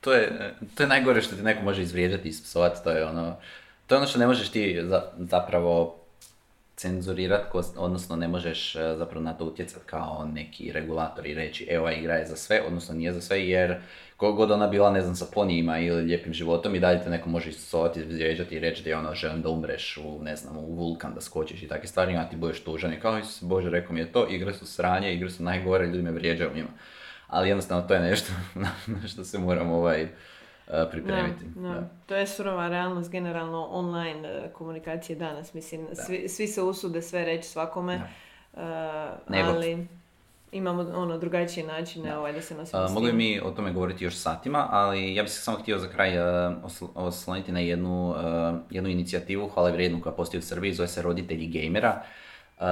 to 0.04 0.14
je, 0.14 0.54
to 0.76 0.84
je 0.84 0.88
najgore 0.88 1.22
što 1.22 1.36
ti 1.36 1.42
neko 1.42 1.64
može 1.64 1.82
izvrijeđati 1.82 2.28
i 2.28 2.30
ispsovati, 2.30 2.84
to 2.84 2.92
je 2.92 3.06
ono 3.06 3.36
to 3.88 3.96
je 3.96 3.98
ono 3.98 4.08
što 4.08 4.20
ne 4.20 4.28
možeš 4.28 4.50
ti 4.50 4.82
zapravo 5.18 6.00
cenzurirati, 6.76 7.58
odnosno 7.78 8.16
ne 8.16 8.28
možeš 8.28 8.76
e, 8.76 8.96
zapravo 8.98 9.24
na 9.24 9.34
to 9.34 9.46
utjecati 9.46 9.86
kao 9.86 10.30
neki 10.34 10.72
regulator 10.72 11.26
i 11.26 11.34
reći 11.34 11.68
evo 11.70 11.90
igra 11.90 12.16
je 12.16 12.26
za 12.26 12.36
sve, 12.36 12.62
odnosno 12.68 12.96
nije 12.96 13.14
za 13.14 13.22
sve 13.22 13.48
jer 13.50 13.76
god 14.18 14.52
ona 14.52 14.68
bila 14.68 14.92
ne 14.92 15.02
znam 15.02 15.16
sa 15.16 15.26
ponijima 15.34 15.80
ili 15.80 16.02
lijepim 16.02 16.34
životom 16.34 16.76
i 16.76 16.80
dalje 16.80 17.04
te 17.04 17.10
neko 17.10 17.30
može 17.30 17.50
isovati, 17.50 18.00
izvrijeđati 18.00 18.56
i 18.56 18.60
reći 18.60 18.84
da 18.84 18.90
je 18.90 18.98
ono 18.98 19.16
želim 19.16 19.42
da 19.42 19.50
umreš 19.50 19.98
u 19.98 20.24
ne 20.24 20.36
znam 20.36 20.58
u 20.58 20.76
vulkan 20.76 21.14
da 21.14 21.22
skočiš 21.22 21.64
i 21.64 21.68
takve 21.68 21.88
stvari, 21.88 22.16
a 22.16 22.30
ti 22.30 22.36
budeš 22.36 22.64
tužan 22.64 22.94
i 22.94 23.00
kao 23.00 23.22
Bože 23.42 23.70
rekao 23.70 23.94
mi 23.94 24.00
je 24.00 24.12
to, 24.12 24.28
igre 24.30 24.54
su 24.54 24.66
sranje, 24.66 25.14
igre 25.14 25.30
su 25.30 25.44
najgore, 25.44 25.86
ljudi 25.86 26.02
me 26.02 26.12
vrijeđaju 26.12 26.56
njima. 26.56 26.70
Ali 27.34 27.50
jednostavno 27.50 27.88
to 27.88 27.94
je 27.94 28.00
nešto 28.00 28.34
na 29.02 29.08
što 29.08 29.24
se 29.24 29.40
moram 29.40 29.72
ovaj, 29.72 30.08
pripremiti. 30.92 31.46
Da, 31.56 31.90
To 32.06 32.16
je 32.16 32.28
surova 32.28 32.68
realnost 32.68 33.12
generalno 33.12 33.68
online 33.72 34.30
e, 34.30 34.50
komunikacije 34.54 35.16
danas. 35.16 35.54
Mislim, 35.54 35.88
svi, 35.94 36.30
svi, 36.30 36.48
se 36.48 36.62
usude 36.62 37.02
sve 37.02 37.26
reći 37.26 37.48
svakome, 37.50 38.02
uh, 38.54 38.60
ali 39.28 39.88
imamo 40.52 40.82
ono 40.96 41.18
drugačije 41.18 41.68
načine 41.68 42.10
da. 42.10 42.20
Ovaj, 42.20 42.34
da 42.34 42.42
se 42.42 42.56
nosimo 42.56 42.90
Mogu 42.90 43.08
mi 43.14 43.40
o 43.44 43.52
tome 43.52 43.72
govoriti 43.72 44.04
još 44.04 44.16
satima, 44.16 44.68
ali 44.72 45.16
ja 45.16 45.24
bih 45.24 45.32
se 45.32 45.42
samo 45.42 45.58
htio 45.58 45.80
za 45.80 45.88
kraj 45.88 46.18
uh, 46.20 46.56
osloniti 46.96 47.52
na 47.52 47.60
jednu, 47.60 48.10
uh, 48.10 48.16
jednu 48.70 48.90
inicijativu 48.90 49.50
hvale 49.50 49.72
vrijednu 49.72 50.02
koja 50.02 50.14
postoji 50.14 50.40
u 50.40 50.44
Srbiji, 50.44 50.74
zove 50.74 50.88
se 50.88 51.02
Roditelji 51.02 51.48
gamera. 51.48 52.04
Uh, 52.60 52.66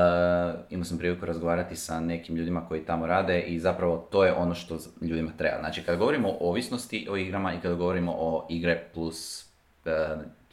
imao 0.69 0.85
sam 0.85 0.97
priliku 0.97 1.25
razgovarati 1.25 1.75
sa 1.75 1.99
nekim 1.99 2.35
ljudima 2.35 2.67
koji 2.67 2.85
tamo 2.85 3.07
rade 3.07 3.41
i 3.41 3.59
zapravo 3.59 4.07
to 4.11 4.25
je 4.25 4.33
ono 4.33 4.55
što 4.55 4.77
ljudima 5.01 5.31
treba. 5.37 5.59
Znači, 5.59 5.83
kada 5.83 5.97
govorimo 5.97 6.29
o 6.29 6.49
ovisnosti 6.49 7.07
o 7.11 7.17
igrama 7.17 7.53
i 7.53 7.59
kada 7.61 7.75
govorimo 7.75 8.15
o 8.17 8.47
igre 8.49 8.83
plus 8.93 9.45
uh, 9.85 9.91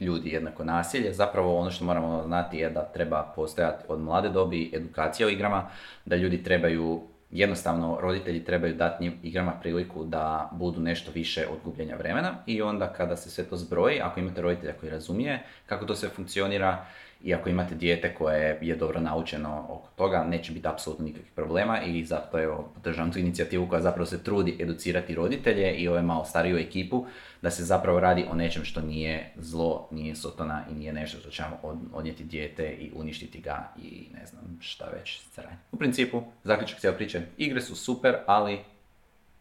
ljudi 0.00 0.30
jednako 0.30 0.64
nasilje, 0.64 1.12
zapravo 1.12 1.58
ono 1.58 1.70
što 1.70 1.84
moramo 1.84 2.22
znati 2.26 2.58
je 2.58 2.70
da 2.70 2.84
treba 2.84 3.32
postojati 3.36 3.84
od 3.88 4.00
mlade 4.00 4.28
dobi 4.28 4.70
edukacija 4.74 5.26
o 5.26 5.30
igrama, 5.30 5.68
da 6.04 6.16
ljudi 6.16 6.42
trebaju 6.42 7.02
jednostavno 7.30 7.98
roditelji 8.00 8.44
trebaju 8.44 8.74
dati 8.74 9.12
igrama 9.22 9.52
priliku 9.52 10.04
da 10.04 10.50
budu 10.52 10.80
nešto 10.80 11.10
više 11.14 11.46
od 11.52 11.58
gubljenja 11.64 11.96
vremena 11.96 12.34
i 12.46 12.62
onda 12.62 12.92
kada 12.92 13.16
se 13.16 13.30
sve 13.30 13.44
to 13.44 13.56
zbroji, 13.56 14.00
ako 14.00 14.20
imate 14.20 14.42
roditelja 14.42 14.72
koji 14.72 14.90
razumije 14.90 15.42
kako 15.66 15.84
to 15.84 15.94
sve 15.94 16.08
funkcionira, 16.08 16.86
i 17.22 17.34
ako 17.34 17.48
imate 17.48 17.74
dijete 17.74 18.14
koje 18.14 18.58
je 18.62 18.76
dobro 18.76 19.00
naučeno 19.00 19.66
oko 19.68 19.88
toga, 19.96 20.24
neće 20.24 20.52
biti 20.52 20.68
apsolutno 20.68 21.04
nikakvih 21.04 21.32
problema 21.32 21.82
i 21.82 22.04
zato 22.04 22.40
evo, 22.40 22.70
podržavam 22.74 23.12
tu 23.12 23.18
inicijativu 23.18 23.68
koja 23.68 23.82
zapravo 23.82 24.06
se 24.06 24.24
trudi 24.24 24.56
educirati 24.60 25.14
roditelje 25.14 25.74
i 25.74 25.88
ove 25.88 26.02
malo 26.02 26.24
stariju 26.24 26.58
ekipu 26.58 27.06
da 27.42 27.50
se 27.50 27.64
zapravo 27.64 28.00
radi 28.00 28.24
o 28.30 28.34
nečem 28.34 28.64
što 28.64 28.80
nije 28.80 29.32
zlo, 29.36 29.88
nije 29.90 30.14
sotona 30.14 30.64
i 30.70 30.74
nije 30.74 30.92
nešto 30.92 31.18
što 31.18 31.30
će 31.30 31.42
vam 31.42 31.90
odnijeti 31.92 32.24
dijete 32.24 32.72
i 32.72 32.90
uništiti 32.94 33.40
ga 33.40 33.72
i 33.82 34.06
ne 34.14 34.26
znam 34.26 34.58
šta 34.60 34.84
već 34.98 35.20
sranje. 35.32 35.56
U 35.72 35.76
principu, 35.76 36.22
zaključak 36.44 36.80
cijela 36.80 36.96
priče, 36.96 37.22
igre 37.36 37.60
su 37.60 37.76
super, 37.76 38.16
ali 38.26 38.58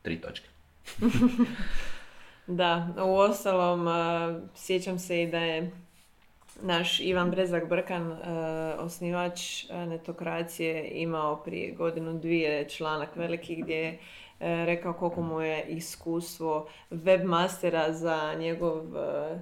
tri 0.01 0.21
točke. 0.21 0.47
da, 2.47 2.87
u 3.05 3.15
ostalom 3.15 3.87
sjećam 4.55 4.99
se 4.99 5.23
i 5.23 5.31
da 5.31 5.39
je 5.39 5.71
naš 6.61 6.99
Ivan 6.99 7.31
Brezak 7.31 7.69
Brkan, 7.69 8.11
uh, 8.11 8.17
osnivač 8.79 9.63
uh, 9.63 9.75
netokracije, 9.75 10.89
imao 10.91 11.35
prije 11.35 11.71
godinu 11.71 12.19
dvije 12.19 12.69
članak 12.69 13.15
veliki 13.15 13.55
gdje 13.55 13.75
je 13.75 13.93
uh, 13.93 13.99
rekao 14.39 14.93
koliko 14.93 15.21
mu 15.21 15.41
je 15.41 15.65
iskustvo 15.67 16.67
webmastera 16.91 17.91
za 17.91 18.33
njegov 18.39 18.81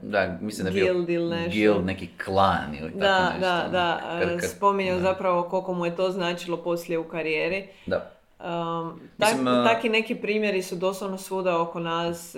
da, 0.01 0.37
mislim 0.41 0.65
da 0.65 0.71
guild 0.71 1.09
ili 1.09 1.35
nešto. 1.35 1.51
Guild, 1.51 1.85
neki 1.85 2.09
klan 2.25 2.75
ili 2.79 2.91
tako 2.91 2.99
da, 2.99 3.29
nešto. 3.29 3.39
Da, 3.41 3.67
da, 3.71 4.01
kad, 4.19 4.39
kad, 4.39 4.49
spominjao 4.49 4.99
zapravo 4.99 5.43
koliko 5.43 5.73
mu 5.73 5.85
je 5.85 5.95
to 5.95 6.11
značilo 6.11 6.57
poslije 6.57 6.99
u 6.99 7.03
karijeri. 7.03 7.67
Da. 7.85 8.11
Um, 8.39 8.99
tak, 9.19 9.35
taki 9.65 9.89
neki 9.89 10.15
primjeri 10.15 10.61
su 10.61 10.75
doslovno 10.75 11.17
svuda 11.17 11.61
oko 11.61 11.79
nas 11.79 12.35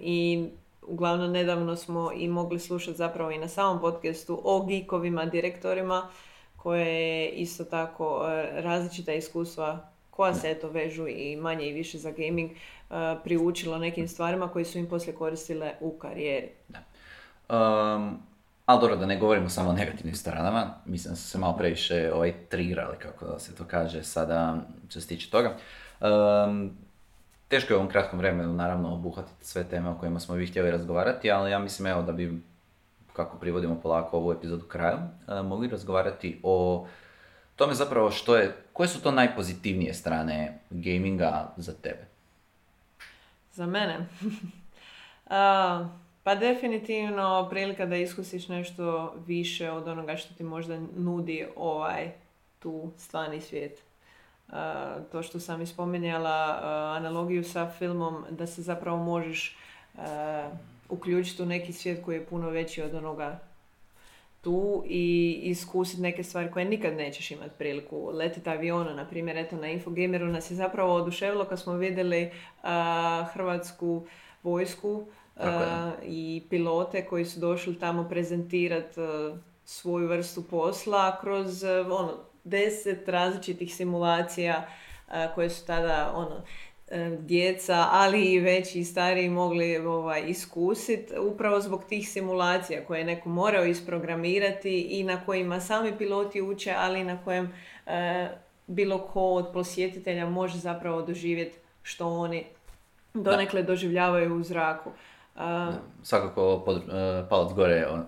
i 0.00 0.48
uglavnom 0.88 1.32
nedavno 1.32 1.76
smo 1.76 2.12
i 2.12 2.28
mogli 2.28 2.58
slušati 2.58 2.96
zapravo 2.96 3.30
i 3.30 3.38
na 3.38 3.48
samom 3.48 3.80
podcastu 3.80 4.40
o 4.44 4.66
geekovima, 4.66 5.24
direktorima 5.24 6.08
koje 6.56 6.86
je 6.86 7.28
isto 7.30 7.64
tako 7.64 8.26
e, 8.28 8.62
različita 8.62 9.12
iskustva 9.12 9.90
koja 10.18 10.34
se 10.34 10.50
eto 10.50 10.68
vežu 10.68 11.08
i 11.08 11.36
manje 11.36 11.68
i 11.68 11.72
više 11.72 11.98
za 11.98 12.10
gaming 12.10 12.50
uh, 12.50 12.96
priučilo 13.24 13.78
nekim 13.78 14.08
stvarima 14.08 14.48
koje 14.48 14.64
su 14.64 14.78
im 14.78 14.86
poslije 14.86 15.14
koristile 15.14 15.72
u 15.80 15.98
karijeri. 15.98 16.48
Da. 16.68 16.78
Um, 17.56 18.18
ali 18.66 18.80
dobro, 18.80 18.96
da 18.96 19.06
ne 19.06 19.18
govorimo 19.18 19.48
samo 19.48 19.70
o 19.70 19.72
negativnim 19.72 20.14
stranama, 20.14 20.74
mislim 20.84 21.12
da 21.12 21.16
su 21.16 21.28
se 21.28 21.38
malo 21.38 21.56
previše 21.56 22.10
ovaj, 22.14 22.34
trigrali, 22.48 22.96
kako 22.98 23.38
se 23.38 23.54
to 23.54 23.64
kaže 23.64 24.02
sada 24.02 24.56
što 24.88 25.00
se 25.00 25.06
tiče 25.06 25.30
toga. 25.30 25.56
Um, 26.00 26.70
Teško 27.48 27.72
je 27.72 27.76
u 27.76 27.80
ovom 27.80 27.90
kratkom 27.90 28.18
vremenu 28.18 28.52
naravno 28.52 28.94
obuhvatiti 28.94 29.46
sve 29.46 29.64
teme 29.64 29.90
o 29.90 29.98
kojima 29.98 30.20
smo 30.20 30.34
vi 30.34 30.46
htjeli 30.46 30.70
razgovarati, 30.70 31.30
ali 31.30 31.50
ja 31.50 31.58
mislim 31.58 31.86
evo 31.86 32.02
da 32.02 32.12
bi, 32.12 32.42
kako 33.12 33.38
privodimo 33.38 33.80
polako 33.82 34.16
ovu 34.16 34.32
epizodu 34.32 34.66
kraju, 34.66 34.98
e, 35.28 35.42
mogli 35.42 35.68
razgovarati 35.68 36.40
o 36.42 36.86
tome 37.56 37.74
zapravo 37.74 38.10
što 38.10 38.36
je, 38.36 38.56
koje 38.72 38.88
su 38.88 39.02
to 39.02 39.10
najpozitivnije 39.10 39.94
strane 39.94 40.58
gaminga 40.70 41.52
za 41.56 41.72
tebe? 41.72 42.06
Za 43.52 43.66
mene? 43.66 43.96
pa 46.24 46.34
definitivno 46.34 47.46
prilika 47.50 47.86
da 47.86 47.96
iskusiš 47.96 48.48
nešto 48.48 49.14
više 49.26 49.70
od 49.70 49.88
onoga 49.88 50.16
što 50.16 50.34
ti 50.34 50.44
možda 50.44 50.78
nudi 50.96 51.46
ovaj 51.56 52.10
tu 52.58 52.92
stvarni 52.96 53.40
svijet 53.40 53.87
to 55.12 55.22
što 55.22 55.40
sam 55.40 55.62
ispominjala 55.62 56.60
analogiju 56.96 57.44
sa 57.44 57.70
filmom 57.78 58.24
da 58.30 58.46
se 58.46 58.62
zapravo 58.62 58.96
možeš 58.96 59.56
uključiti 60.88 61.42
u 61.42 61.46
neki 61.46 61.72
svijet 61.72 62.04
koji 62.04 62.16
je 62.16 62.26
puno 62.26 62.50
veći 62.50 62.82
od 62.82 62.94
onoga 62.94 63.38
tu 64.40 64.84
i 64.86 65.38
iskusiti 65.42 66.02
neke 66.02 66.24
stvari 66.24 66.50
koje 66.50 66.64
nikad 66.64 66.96
nećeš 66.96 67.30
imati 67.30 67.50
priliku. 67.58 68.10
Letiti 68.14 68.50
aviona, 68.50 68.94
na 68.94 69.04
primjer, 69.04 69.36
eto 69.36 69.56
na 69.56 69.68
Infogameru 69.68 70.26
nas 70.26 70.50
je 70.50 70.56
zapravo 70.56 70.94
oduševilo 70.94 71.44
kad 71.44 71.60
smo 71.60 71.72
vidjeli 71.72 72.30
hrvatsku 73.32 74.06
vojsku 74.42 75.06
i 76.04 76.42
pilote 76.50 77.04
koji 77.04 77.24
su 77.24 77.40
došli 77.40 77.78
tamo 77.78 78.08
prezentirati 78.08 79.00
svoju 79.64 80.08
vrstu 80.08 80.42
posla 80.42 81.20
kroz 81.20 81.64
ono, 81.64 82.14
deset 82.48 83.08
različitih 83.08 83.74
simulacija 83.74 84.68
koje 85.34 85.50
su 85.50 85.66
tada 85.66 86.12
ono, 86.14 86.42
e, 86.90 87.16
djeca, 87.20 87.86
ali 87.90 88.24
i 88.24 88.40
veći 88.40 88.78
i 88.78 88.84
stariji 88.84 89.28
mogli 89.28 89.76
ovaj, 89.76 90.22
iskusiti 90.26 91.18
upravo 91.18 91.60
zbog 91.60 91.84
tih 91.84 92.08
simulacija 92.08 92.84
koje 92.84 92.98
je 92.98 93.04
neko 93.04 93.28
morao 93.28 93.64
isprogramirati 93.64 94.80
i 94.80 95.04
na 95.04 95.24
kojima 95.24 95.60
sami 95.60 95.98
piloti 95.98 96.42
uče, 96.42 96.74
ali 96.78 97.04
na 97.04 97.24
kojem 97.24 97.52
e, 97.86 98.28
bilo 98.66 98.98
ko 98.98 99.20
od 99.20 99.52
posjetitelja 99.52 100.26
može 100.26 100.58
zapravo 100.58 101.02
doživjeti 101.02 101.58
što 101.82 102.08
oni 102.08 102.44
donekle 103.14 103.62
doživljavaju 103.62 104.34
u 104.34 104.42
zraku. 104.42 104.90
Svakako 106.02 106.62
pod, 106.64 106.76
uh, 106.76 106.82
palac 107.28 107.52
gore 107.52 107.86
uh, 107.86 108.00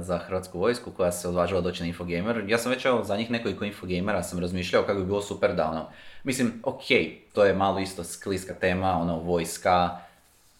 za 0.00 0.18
hrvatsku 0.18 0.58
vojsku 0.58 0.90
koja 0.90 1.12
se 1.12 1.28
odvažila 1.28 1.60
doći 1.60 1.82
na 1.82 1.86
Infogamer. 1.86 2.44
Ja 2.48 2.58
sam 2.58 2.72
već 2.72 2.84
evo, 2.84 3.04
za 3.04 3.16
njih 3.16 3.30
nekoliko 3.30 3.64
Infogamera 3.64 4.22
sam 4.22 4.38
razmišljao 4.38 4.82
kako 4.82 5.00
bi 5.00 5.06
bilo 5.06 5.22
super 5.22 5.54
da 5.54 5.70
ono, 5.70 5.86
mislim, 6.24 6.52
ok, 6.62 6.84
to 7.32 7.44
je 7.44 7.54
malo 7.54 7.78
isto 7.78 8.04
skliska 8.04 8.54
tema, 8.54 8.98
ono, 9.00 9.18
vojska, 9.18 9.98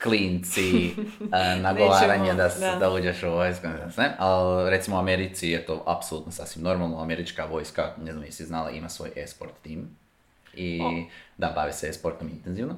klinci, 0.03 0.87
e, 1.33 1.57
nagovaranje 1.61 2.35
da, 2.35 2.49
da. 2.61 2.77
da 2.81 2.91
uđeš 2.91 3.23
u 3.23 3.31
vojsku, 3.31 3.67
ne 3.67 3.91
znam, 3.91 4.07
ali 4.19 4.71
recimo 4.71 4.97
u 4.97 4.99
Americi 4.99 5.49
je 5.49 5.67
to 5.67 5.83
apsolutno 5.87 6.33
sasvim 6.33 6.65
normalno, 6.65 7.03
američka 7.03 7.45
vojska, 7.45 7.83
ne 8.05 8.13
znam 8.13 8.25
jesi 8.25 8.45
znala, 8.45 8.71
ima 8.71 8.89
svoj 8.89 9.11
e-sport 9.17 9.53
tim 9.63 9.97
i 10.55 10.81
O. 10.83 11.05
da, 11.39 11.53
bave 11.55 11.73
se 11.73 11.89
e-sportom 11.89 12.29
intenzivno. 12.29 12.75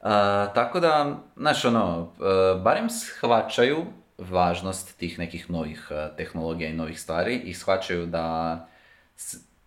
A, 0.00 0.46
tako 0.54 0.80
da, 0.80 1.16
znaš, 1.36 1.64
ono, 1.64 2.12
e, 2.20 2.60
barem 2.60 2.90
shvaćaju 2.90 3.84
važnost 4.18 4.96
tih 4.96 5.18
nekih 5.18 5.50
novih 5.50 5.88
e, 5.90 6.16
tehnologija 6.16 6.70
i 6.70 6.76
novih 6.76 7.00
stvari 7.00 7.36
i 7.36 7.54
shvaćaju 7.54 8.06
da 8.06 8.66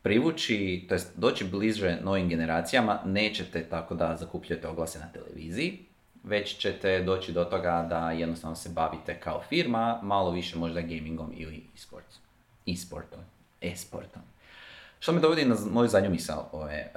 privući, 0.01 0.85
to 0.89 0.95
jest 0.95 1.17
doći 1.17 1.45
bliže 1.45 1.97
novim 2.03 2.29
generacijama 2.29 2.99
nećete 3.05 3.63
tako 3.63 3.95
da 3.95 4.15
zakupljujete 4.15 4.67
oglase 4.67 4.99
na 4.99 5.07
televiziji, 5.13 5.85
već 6.23 6.57
ćete 6.57 7.03
doći 7.03 7.31
do 7.31 7.43
toga 7.43 7.87
da 7.89 8.11
jednostavno 8.11 8.55
se 8.55 8.69
bavite 8.69 9.19
kao 9.19 9.41
firma, 9.49 9.99
malo 10.03 10.31
više 10.31 10.57
možda 10.57 10.81
gamingom 10.81 11.33
ili 11.35 11.63
e-sports. 11.75 12.17
E-sportom. 12.67 13.19
E-sportom. 13.61 14.21
Što 14.99 15.11
me 15.11 15.19
dovodi 15.19 15.45
na 15.45 15.55
moju 15.71 15.87
zadnju 15.87 16.09
misao 16.09 16.49
ove, 16.51 16.73
e, 16.73 16.89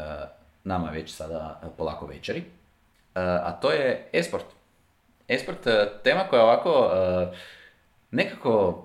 nama 0.64 0.90
već 0.90 1.14
sada 1.14 1.61
polako 1.77 2.07
večeri, 2.07 2.44
a 3.20 3.53
to 3.53 3.70
je 3.70 4.09
e-sport. 4.12 4.44
E-sport, 5.29 5.66
e, 5.66 5.90
tema 6.05 6.24
koja 6.31 6.42
ovako 6.42 6.90
e, 6.94 7.37
nekako, 8.11 8.85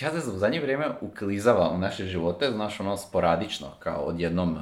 ja 0.00 0.20
znam, 0.20 0.36
u 0.36 0.38
zadnje 0.38 0.60
vrijeme 0.60 0.86
uklizava 1.00 1.70
u 1.70 1.78
naše 1.78 2.04
živote, 2.04 2.50
znaš, 2.50 2.80
ono, 2.80 2.96
sporadično, 2.96 3.70
kao 3.78 4.00
odjednom 4.02 4.56
e, 4.56 4.60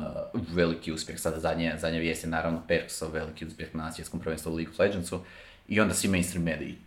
veliki 0.55 0.92
uspjeh, 0.92 1.20
sada 1.20 1.40
zadnje, 1.40 1.74
zadnje 1.79 1.98
vijesti, 1.98 2.26
naravno, 2.26 2.62
Perksov 2.68 3.12
veliki 3.12 3.46
uspjeh 3.46 3.74
na 3.74 3.92
svjetskom 3.92 4.20
prvenstvu 4.20 4.55
League 4.55 4.72
of 4.72 4.79
Legendsu, 4.79 5.20
i 5.68 5.81
onda 5.81 5.94
svi 5.94 6.09
mainstream 6.09 6.44
mediji, 6.44 6.79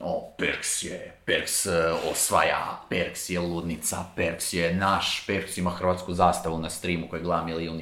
o, 0.00 0.34
Perks 0.38 0.82
je, 0.82 1.14
Perks 1.24 1.66
osvaja, 2.10 2.80
Perks 2.88 3.30
je 3.30 3.40
ludnica, 3.40 4.04
Perks 4.16 4.52
je 4.52 4.74
naš, 4.74 5.26
Perks 5.26 5.58
ima 5.58 5.70
hrvatsku 5.70 6.14
zastavu 6.14 6.58
na 6.58 6.70
streamu 6.70 7.08
koji 7.08 7.22
gleda 7.22 7.44
milijun 7.44 7.80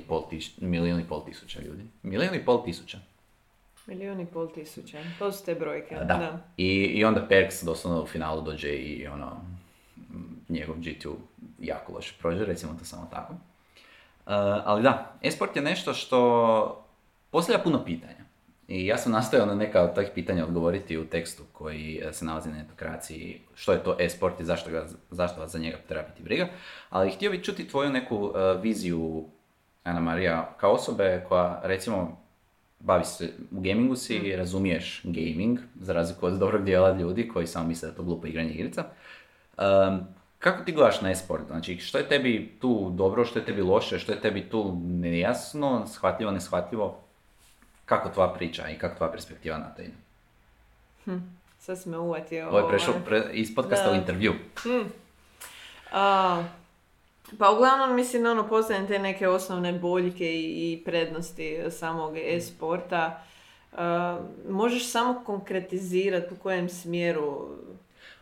i 1.01 1.05
pol 1.09 1.25
tisuća 1.27 1.61
ljudi. 1.61 1.83
Milijun 2.03 2.35
i 2.35 2.45
pol 2.45 2.65
tisuća. 2.65 2.99
Milijun 3.91 4.21
i 4.21 4.27
pol 4.27 4.53
tisuća. 4.53 4.99
To 5.19 5.33
su 5.33 5.45
te 5.45 5.55
brojke. 5.55 5.95
Da. 5.95 6.39
I, 6.57 6.73
I 6.75 7.05
onda 7.05 7.27
Perks 7.29 7.63
doslovno 7.63 8.03
u 8.03 8.07
finalu 8.07 8.43
dođe 8.43 8.69
i 8.69 9.07
ono, 9.07 9.41
njegov 10.49 10.77
G2 10.77 11.15
jako 11.59 11.93
loše 11.93 12.15
prođe, 12.21 12.45
recimo 12.45 12.75
to 12.79 12.85
samo 12.85 13.09
tako. 13.11 13.33
Uh, 13.33 14.33
ali 14.65 14.83
da, 14.83 15.19
esport 15.23 15.57
je 15.57 15.63
nešto 15.63 15.95
što 15.95 16.87
postavlja 17.31 17.63
puno 17.63 17.85
pitanja. 17.85 18.21
I 18.69 18.87
ja 18.87 18.99
sam 18.99 19.13
nastojao 19.13 19.47
na 19.47 19.55
neka 19.55 19.83
od 19.83 19.95
tih 19.95 20.09
pitanja 20.15 20.45
odgovoriti 20.45 20.99
u 20.99 21.07
tekstu 21.07 21.43
koji 21.53 22.03
eh, 22.05 22.13
se 22.13 22.25
nalazi 22.25 22.49
na 22.49 22.57
netokraciji, 22.57 23.41
što 23.55 23.73
je 23.73 23.83
to 23.83 23.97
e-sport 24.01 24.41
i 24.41 24.45
zašto, 24.45 24.71
ga, 24.71 24.87
zašto 25.11 25.41
vas 25.41 25.51
za 25.51 25.59
njega 25.59 25.77
treba 25.89 26.09
biti 26.09 26.23
briga. 26.23 26.49
Ali 26.91 27.11
htio 27.11 27.31
bih 27.31 27.43
čuti 27.43 27.69
tvoju 27.69 27.91
neku 27.91 28.33
eh, 28.35 28.61
viziju, 28.63 29.25
Ana 29.85 30.01
Marija, 30.01 30.55
kao 30.61 30.73
osobe 30.73 31.25
koja 31.29 31.61
recimo 31.65 32.21
bavi 32.81 33.05
se 33.05 33.33
u 33.51 33.61
gamingu 33.61 33.97
si, 33.97 34.37
razumiješ 34.37 35.01
gaming, 35.05 35.59
za 35.81 35.93
razliku 35.93 36.27
od 36.27 36.39
dobrog 36.39 36.65
dijela 36.65 36.93
ljudi 36.93 37.29
koji 37.29 37.47
samo 37.47 37.69
misle 37.69 37.89
da 37.89 37.95
to 37.95 38.03
glupo 38.03 38.27
igranje 38.27 38.51
igrica. 38.51 38.85
Um, 39.59 40.01
kako 40.39 40.65
ti 40.65 40.73
gledaš 40.73 41.01
na 41.01 41.11
e-sport? 41.11 41.47
Znači, 41.47 41.79
što 41.79 41.99
je 41.99 42.09
tebi 42.09 42.57
tu 42.61 42.91
dobro, 42.95 43.25
što 43.25 43.39
je 43.39 43.45
tebi 43.45 43.63
loše, 43.63 43.99
što 43.99 44.13
je 44.13 44.21
tebi 44.21 44.49
tu 44.49 44.79
nejasno, 44.85 45.87
shvatljivo, 45.87 46.33
neshvatljivo? 46.33 46.99
Kako 47.85 48.09
tvoja 48.09 48.29
priča 48.29 48.69
i 48.69 48.79
kako 48.79 48.97
tvoja 48.97 49.13
perspektiva 49.13 49.59
na 49.59 49.75
to 49.75 49.83
ide? 49.83 49.95
Sad 51.59 51.83
si 51.83 51.89
me 51.89 51.99
uvatio. 51.99 52.49
Ovo 52.49 52.59
je 52.59 52.69
prešao 52.69 52.95
ovaj. 52.95 53.05
pre, 53.05 53.25
iz 53.33 53.55
podcasta 53.55 53.87
Da. 53.87 53.93
u 53.93 53.95
intervju. 53.95 54.35
A, 55.93 56.43
pa 57.39 57.51
uglavnom 57.51 57.97
mislim 57.97 58.27
ono 58.27 58.49
poznajem 58.49 58.87
te 58.87 58.99
neke 58.99 59.29
osnovne 59.29 59.73
boljke 59.73 60.27
i, 60.27 60.73
i 60.73 60.85
prednosti 60.85 61.59
samog 61.71 62.19
e-sporta. 62.19 63.23
A, 63.73 64.21
možeš 64.49 64.91
samo 64.91 65.23
konkretizirati 65.27 66.35
u 66.35 66.37
kojem 66.37 66.69
smjeru 66.69 67.49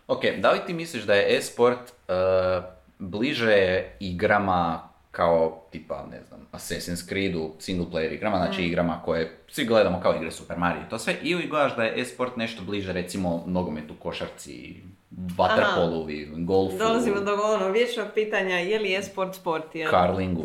Ok, 0.09 0.21
da 0.39 0.53
li 0.53 0.61
ti 0.67 0.75
misliš 0.75 1.03
da 1.03 1.15
je 1.15 1.37
e-sport 1.37 1.79
uh, 1.79 2.65
bliže 2.99 3.85
igrama 4.01 4.88
kao 5.19 5.63
tipa, 5.71 6.07
ne 6.11 6.23
znam, 6.29 6.41
Assassin's 6.53 7.09
Creedu, 7.09 7.53
single 7.59 7.87
player 7.93 8.15
igrama, 8.15 8.37
znači 8.37 8.63
igrama 8.63 9.03
koje 9.05 9.39
svi 9.49 9.65
gledamo 9.65 10.01
kao 10.01 10.15
igre 10.15 10.31
Super 10.31 10.59
Mario 10.59 10.83
i 10.87 10.91
to 10.91 10.99
sve, 10.99 11.15
ili 11.23 11.49
gledaš 11.49 11.77
da 11.77 11.83
je 11.83 12.01
e-sport 12.01 12.37
nešto 12.37 12.63
bliže 12.63 12.93
recimo 12.93 13.43
nogometu, 13.47 13.95
košarci, 13.99 14.83
vaterpolu, 15.11 16.11
i 16.11 16.29
golfu, 16.37 16.79
dolazimo 16.79 17.21
do 17.21 17.35
ono 17.35 17.69
vječnog 17.69 18.07
pitanja 18.15 18.57
je 18.57 18.79
li 18.79 18.95
e-sport 18.95 19.35
sport? 19.35 19.75
Jel? 19.75 19.91
karlingu, 19.91 20.45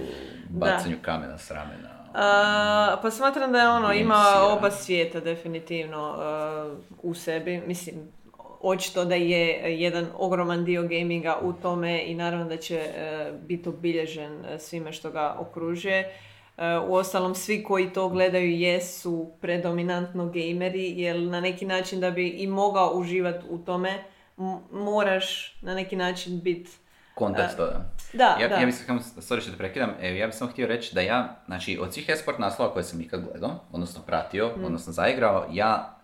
bacanju 0.49 0.97
kamena 1.01 1.37
s 1.37 1.51
ramena. 1.51 1.89
A, 2.13 2.97
pa 3.01 3.11
smatram 3.11 3.51
da 3.51 3.59
je 3.59 3.69
ono, 3.69 3.93
ima 3.93 4.23
oba 4.57 4.71
svijeta 4.71 5.19
definitivno 5.19 6.15
uh, 6.71 6.77
u 7.01 7.13
sebi. 7.13 7.61
Mislim, 7.67 7.95
očito 8.63 9.05
da 9.05 9.15
je 9.15 9.47
jedan 9.81 10.07
ogroman 10.17 10.65
dio 10.65 10.81
gaminga 10.81 11.37
u 11.41 11.53
tome 11.53 12.03
i 12.05 12.15
naravno 12.15 12.45
da 12.45 12.57
će 12.57 12.81
uh, 12.85 13.39
biti 13.39 13.69
obilježen 13.69 14.33
uh, 14.39 14.45
svime 14.59 14.91
što 14.93 15.11
ga 15.11 15.35
okružuje. 15.39 16.11
Uh, 16.57 16.63
uostalom, 16.89 17.35
svi 17.35 17.63
koji 17.63 17.89
to 17.89 18.09
gledaju 18.09 18.51
jesu 18.51 19.31
predominantno 19.41 20.25
gameri, 20.25 20.99
jer 20.99 21.19
na 21.19 21.41
neki 21.41 21.65
način 21.65 21.99
da 21.99 22.11
bi 22.11 22.27
i 22.27 22.47
mogao 22.47 22.91
uživati 22.93 23.45
u 23.49 23.57
tome, 23.57 24.03
m- 24.37 24.59
moraš 24.71 25.57
na 25.61 25.73
neki 25.75 25.95
način 25.95 26.41
biti... 26.41 26.71
Kontekst 27.15 27.57
toga. 27.57 27.85
Da, 28.13 28.37
ja, 28.41 28.47
da. 28.47 28.55
ja 28.55 28.65
bih 28.65 28.75
samo, 28.75 28.99
sorry 28.99 29.41
što 29.41 29.51
te 29.51 29.57
prekidam, 29.57 29.93
e, 30.01 30.15
ja 30.17 30.27
bih 30.27 30.35
samo 30.35 30.51
htio 30.51 30.67
reći 30.67 30.95
da 30.95 31.01
ja, 31.01 31.35
znači 31.45 31.77
od 31.81 31.93
svih 31.93 32.09
esport 32.09 32.39
naslova 32.39 32.73
koje 32.73 32.83
sam 32.83 33.01
ikad 33.01 33.21
gledao, 33.31 33.59
odnosno 33.71 34.01
pratio, 34.07 34.51
Mm. 34.57 34.65
odnosno 34.65 34.93
zaigrao, 34.93 35.45
ja 35.51 35.99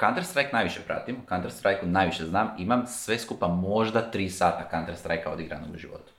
Counter 0.00 0.24
Strike 0.24 0.50
najviše 0.52 0.80
pratim, 0.80 1.16
o 1.16 1.28
Counter 1.28 1.50
Strike 1.50 1.86
najviše 1.86 2.24
znam, 2.24 2.54
imam 2.58 2.86
sve 2.86 3.18
skupa 3.18 3.48
možda 3.48 4.10
3 4.14 4.28
sata 4.28 4.68
Counter 4.70 4.96
Strike 4.96 5.28
odigranog 5.28 5.74
u 5.74 5.78
životu. 5.78 6.12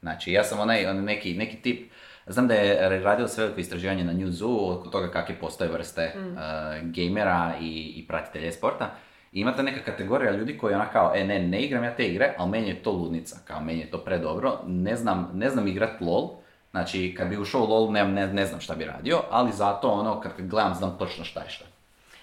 Znači, 0.00 0.32
ja 0.32 0.44
sam 0.44 0.60
onaj, 0.60 0.86
onaj 0.86 1.02
neki, 1.02 1.34
neki 1.34 1.56
tip, 1.56 1.92
znam 2.26 2.48
da 2.48 2.54
je 2.54 3.00
radio 3.02 3.28
sve 3.28 3.44
veliko 3.44 3.60
istraživanje 3.60 4.04
na 4.04 4.12
Newzoo 4.12 4.78
oko 4.78 4.88
toga 4.88 5.10
kakve 5.10 5.34
postoje 5.34 5.70
vrste 5.70 6.12
Mm. 6.16 6.20
uh, 6.20 6.38
gamera 6.82 7.54
i, 7.60 7.94
i 7.96 8.06
pratitelja 8.08 8.52
sporta. 8.52 8.90
I 9.32 9.40
imate 9.40 9.62
neka 9.62 9.84
kategorija 9.84 10.32
ljudi 10.32 10.58
koji 10.58 10.74
ona 10.74 10.86
kao, 10.86 11.12
e 11.16 11.24
ne, 11.24 11.38
ne 11.38 11.60
igram 11.60 11.84
ja 11.84 11.96
te 11.96 12.06
igre, 12.06 12.34
ali 12.38 12.50
meni 12.50 12.68
je 12.68 12.82
to 12.82 12.92
ludnica, 12.92 13.36
kao 13.44 13.60
meni 13.60 13.80
je 13.80 13.90
to 13.90 13.98
predobro, 13.98 14.58
ne 14.66 14.96
znam, 14.96 15.30
ne 15.34 15.50
znam 15.50 15.68
igrat 15.68 16.00
LOL, 16.00 16.30
znači 16.70 17.14
kad 17.18 17.28
bi 17.28 17.38
ušao 17.38 17.60
u 17.60 17.66
LOL 17.66 17.92
ne, 17.92 18.04
ne, 18.04 18.26
ne 18.26 18.46
znam 18.46 18.60
šta 18.60 18.74
bi 18.74 18.84
radio, 18.84 19.22
ali 19.30 19.52
zato 19.52 19.88
ono 19.88 20.20
kad 20.20 20.32
gledam 20.38 20.74
znam 20.74 20.98
točno 20.98 21.24
šta 21.24 21.40
je 21.40 21.50
šta. 21.50 21.64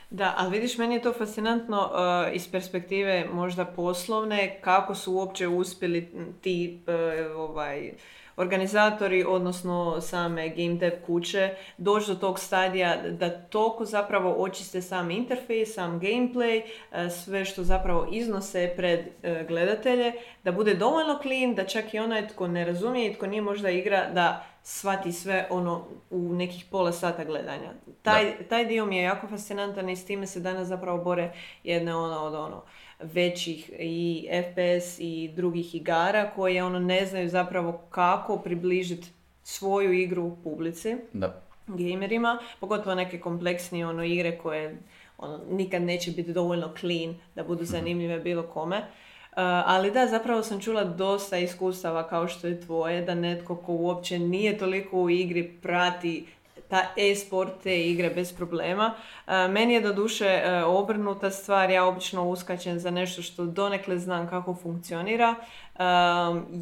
Da, 0.10 0.34
ali 0.38 0.52
vidiš, 0.52 0.78
meni 0.78 0.96
je 0.96 1.02
to 1.02 1.14
fascinantno 1.14 1.92
uh, 1.92 2.36
iz 2.36 2.52
perspektive 2.52 3.26
možda 3.34 3.66
poslovne, 3.66 4.60
kako 4.62 4.96
su 4.96 5.14
uopće 5.14 5.48
uspjeli 5.48 6.12
ti 6.42 6.80
uh, 6.88 7.36
ovaj, 7.36 7.92
organizatori, 8.38 9.24
odnosno 9.28 10.02
same 10.02 10.50
game 10.50 10.76
dev 10.76 10.92
kuće, 11.06 11.50
doći 11.78 12.08
do 12.08 12.16
tog 12.16 12.40
stadija 12.40 13.02
da 13.10 13.30
toliko 13.30 13.86
zapravo 13.86 14.36
očiste 14.38 14.82
sam 14.82 15.12
interfejs, 15.12 15.74
sam 15.74 16.00
gameplay, 16.00 16.62
uh, 16.62 17.12
sve 17.12 17.46
što 17.46 17.64
zapravo 17.64 18.08
iznose 18.12 18.74
pred 18.76 19.00
uh, 19.00 19.48
gledatelje, 19.48 20.14
da 20.44 20.52
bude 20.52 20.74
dovoljno 20.74 21.20
clean, 21.22 21.56
da 21.56 21.66
čak 21.66 21.94
i 21.94 22.00
onaj 22.00 22.28
tko 22.28 22.48
ne 22.48 22.66
razumije 22.66 23.12
i 23.12 23.14
tko 23.14 23.28
nije 23.28 23.42
možda 23.42 23.70
igra, 23.70 24.10
da 24.14 24.55
shvati 24.68 25.12
sve 25.12 25.48
ono 25.50 25.86
u 26.10 26.34
nekih 26.34 26.66
pola 26.72 26.92
sata 26.92 27.24
gledanja. 27.24 27.72
Taj, 28.02 28.48
taj 28.50 28.66
dio 28.66 28.86
mi 28.86 28.98
je 28.98 29.04
jako 29.04 29.28
fascinantan 29.28 29.90
i 29.90 29.96
s 29.96 30.06
time 30.06 30.28
se 30.28 30.40
danas 30.40 30.68
zapravo 30.68 31.04
bore 31.04 31.34
jedne 31.64 31.96
ono 31.96 32.20
od 32.20 32.34
ono 32.34 32.64
većih 33.00 33.72
i 33.80 34.28
FPS 34.44 35.00
i 35.00 35.32
drugih 35.36 35.76
igara 35.76 36.32
koje 36.36 36.64
ono 36.64 36.80
ne 36.80 37.06
znaju 37.06 37.30
zapravo 37.30 37.82
kako 37.90 38.38
približiti 38.38 39.08
svoju 39.44 39.94
igru 39.94 40.38
publici, 40.44 40.96
Da. 41.14 41.42
gamerima, 41.68 42.40
pogotovo 42.60 42.96
neke 42.96 43.20
kompleksnije 43.20 43.88
ono 43.88 44.04
igre 44.04 44.38
koje 44.38 44.78
ono, 45.18 45.40
nikad 45.50 45.82
neće 45.82 46.12
biti 46.12 46.34
dovoljno 46.34 46.74
clean 46.80 47.16
da 47.36 47.44
budu 47.44 47.64
zanimljive 47.64 48.20
bilo 48.20 48.44
kome. 48.44 48.82
Uh, 49.36 49.42
ali 49.66 49.92
da, 49.92 50.08
zapravo 50.08 50.44
sam 50.44 50.62
čula 50.62 50.84
dosta 50.84 51.38
iskustava 51.38 52.08
kao 52.08 52.28
što 52.28 52.48
je 52.48 52.62
tvoje, 52.62 53.02
da 53.02 53.16
netko 53.16 53.56
ko 53.56 53.74
uopće 53.74 54.20
nije 54.20 54.58
toliko 54.58 55.02
u 55.02 55.10
igri 55.10 55.52
prati 55.62 56.26
ta 56.70 56.82
e-sport, 56.98 57.52
te 57.64 57.82
igre 57.82 58.10
bez 58.10 58.34
problema. 58.34 58.94
Uh, 59.28 59.34
meni 59.52 59.74
je 59.74 59.82
doduše 59.82 60.44
uh, 60.46 60.76
obrnuta 60.76 61.32
stvar, 61.32 61.70
ja 61.70 61.86
obično 61.86 62.30
uskačem 62.30 62.80
za 62.80 62.92
nešto 62.92 63.22
što 63.22 63.46
donekle 63.46 64.00
znam 64.00 64.30
kako 64.30 64.56
funkcionira, 64.56 65.36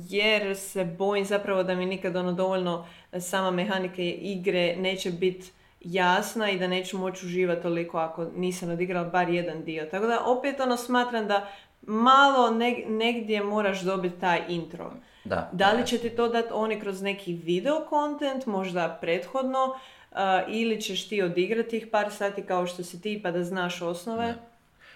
jer 0.09 0.57
se 0.57 0.85
bojim 0.85 1.25
zapravo 1.25 1.63
da 1.63 1.75
mi 1.75 1.85
nikad 1.85 2.15
ono 2.15 2.31
dovoljno 2.31 2.85
sama 3.19 3.51
mehanike 3.51 4.11
igre 4.11 4.75
neće 4.75 5.11
biti 5.11 5.51
jasna 5.83 6.49
i 6.49 6.59
da 6.59 6.67
neću 6.67 6.97
moći 6.97 7.25
uživati 7.25 7.61
toliko 7.61 7.97
ako 7.97 8.25
nisam 8.35 8.69
odigrala 8.69 9.09
bar 9.09 9.29
jedan 9.29 9.63
dio. 9.63 9.85
Tako 9.91 10.07
da 10.07 10.25
opet 10.25 10.59
ono 10.59 10.77
smatram 10.77 11.27
da 11.27 11.47
malo 11.87 12.51
negdje 12.87 13.43
moraš 13.43 13.81
dobiti 13.81 14.19
taj 14.19 14.41
intro. 14.47 14.91
Da, 15.23 15.49
da 15.51 15.71
li 15.71 15.87
će 15.87 15.97
ti 15.97 16.09
to 16.09 16.27
dati 16.27 16.49
oni 16.53 16.79
kroz 16.79 17.01
neki 17.01 17.33
video 17.33 17.85
content, 17.89 18.45
možda 18.45 18.97
prethodno, 19.01 19.65
uh, 20.11 20.17
ili 20.47 20.81
ćeš 20.81 21.09
ti 21.09 21.21
odigrati 21.21 21.77
ih 21.77 21.87
par 21.91 22.11
sati 22.11 22.41
kao 22.41 22.67
što 22.67 22.83
si 22.83 23.01
ti 23.01 23.19
pa 23.23 23.31
da 23.31 23.43
znaš 23.43 23.81
osnove? 23.81 24.35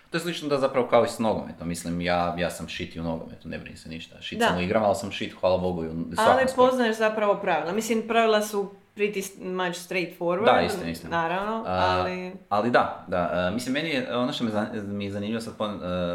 To 0.10 0.18
je 0.18 0.22
slično 0.22 0.50
da 0.50 0.58
zapravo 0.58 0.88
kao 0.88 1.06
i 1.06 1.08
s 1.08 1.20
nogometom. 1.20 1.68
Mislim, 1.68 2.02
ja, 2.02 2.36
ja 2.38 2.50
sam 2.50 2.70
shit 2.70 2.96
i 2.96 3.00
u 3.00 3.04
nogometu, 3.04 3.50
ne 3.50 3.60
brini 3.60 3.78
se 3.78 3.90
ništa. 3.90 4.22
Shit 4.22 4.42
sam 4.42 4.58
u 4.58 4.62
igram, 4.62 4.84
ali 4.84 4.96
sam 4.96 5.12
shit, 5.12 5.34
hvala 5.40 5.58
Bogu, 5.58 5.84
i 5.84 5.88
u 5.88 5.92
Ali 6.18 6.46
poznaješ 6.56 6.98
zapravo 6.98 7.36
pravila. 7.42 7.74
Mislim, 7.74 8.08
pravila 8.08 8.42
su 8.42 8.72
pretty 8.98 9.22
much 9.42 9.76
straightforward. 9.76 10.46
Da, 10.46 10.62
istina, 10.62 10.90
istina. 10.90 11.22
Naravno, 11.22 11.64
ali... 11.68 12.32
ali 12.50 12.72
da, 12.72 13.06
da. 13.08 13.52
mislim, 13.54 13.74
meni 13.74 13.90
je, 13.90 14.18
ono 14.18 14.34
što 14.34 14.44
mi 14.88 15.06
je 15.06 15.12
zanimljivo 15.12 15.42
sad 15.42 15.54
uh, 15.60 15.68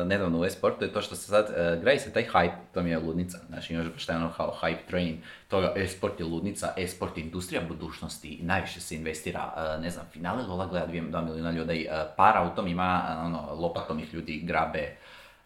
nedavno 0.06 0.40
u 0.40 0.44
e-sportu 0.44 0.84
je 0.84 0.92
to 0.92 1.02
što 1.02 1.16
se 1.16 1.26
sad, 1.26 1.44
uh, 1.44 1.82
gradi 1.82 1.98
se 1.98 2.12
taj 2.12 2.26
hype, 2.32 2.56
to 2.74 2.82
mi 2.82 2.90
je 2.90 2.98
ludnica. 2.98 3.38
Znači, 3.48 3.74
imaš 3.74 3.86
baš 3.92 4.06
taj 4.06 4.16
ono 4.16 4.32
kao 4.36 4.54
hype 4.62 4.86
train 4.88 5.22
toga, 5.48 5.72
e-sport 5.76 6.20
je 6.20 6.26
ludnica, 6.26 6.72
e-sport 6.76 7.18
je 7.18 7.24
industrija 7.24 7.62
budućnosti, 7.68 8.38
najviše 8.42 8.80
se 8.80 8.94
investira, 8.94 9.52
uh, 9.56 9.82
ne 9.82 9.90
znam, 9.90 10.06
finale 10.12 10.46
Lola 10.46 10.66
gleda 10.66 10.86
2 10.86 11.24
milijuna 11.24 11.50
ljudi, 11.50 11.88
uh, 11.90 11.96
para 12.16 12.50
u 12.52 12.56
tom 12.56 12.68
ima, 12.68 13.20
ono, 13.24 13.54
lopatom 13.54 13.98
ih 13.98 14.14
ljudi 14.14 14.40
grabe, 14.44 14.96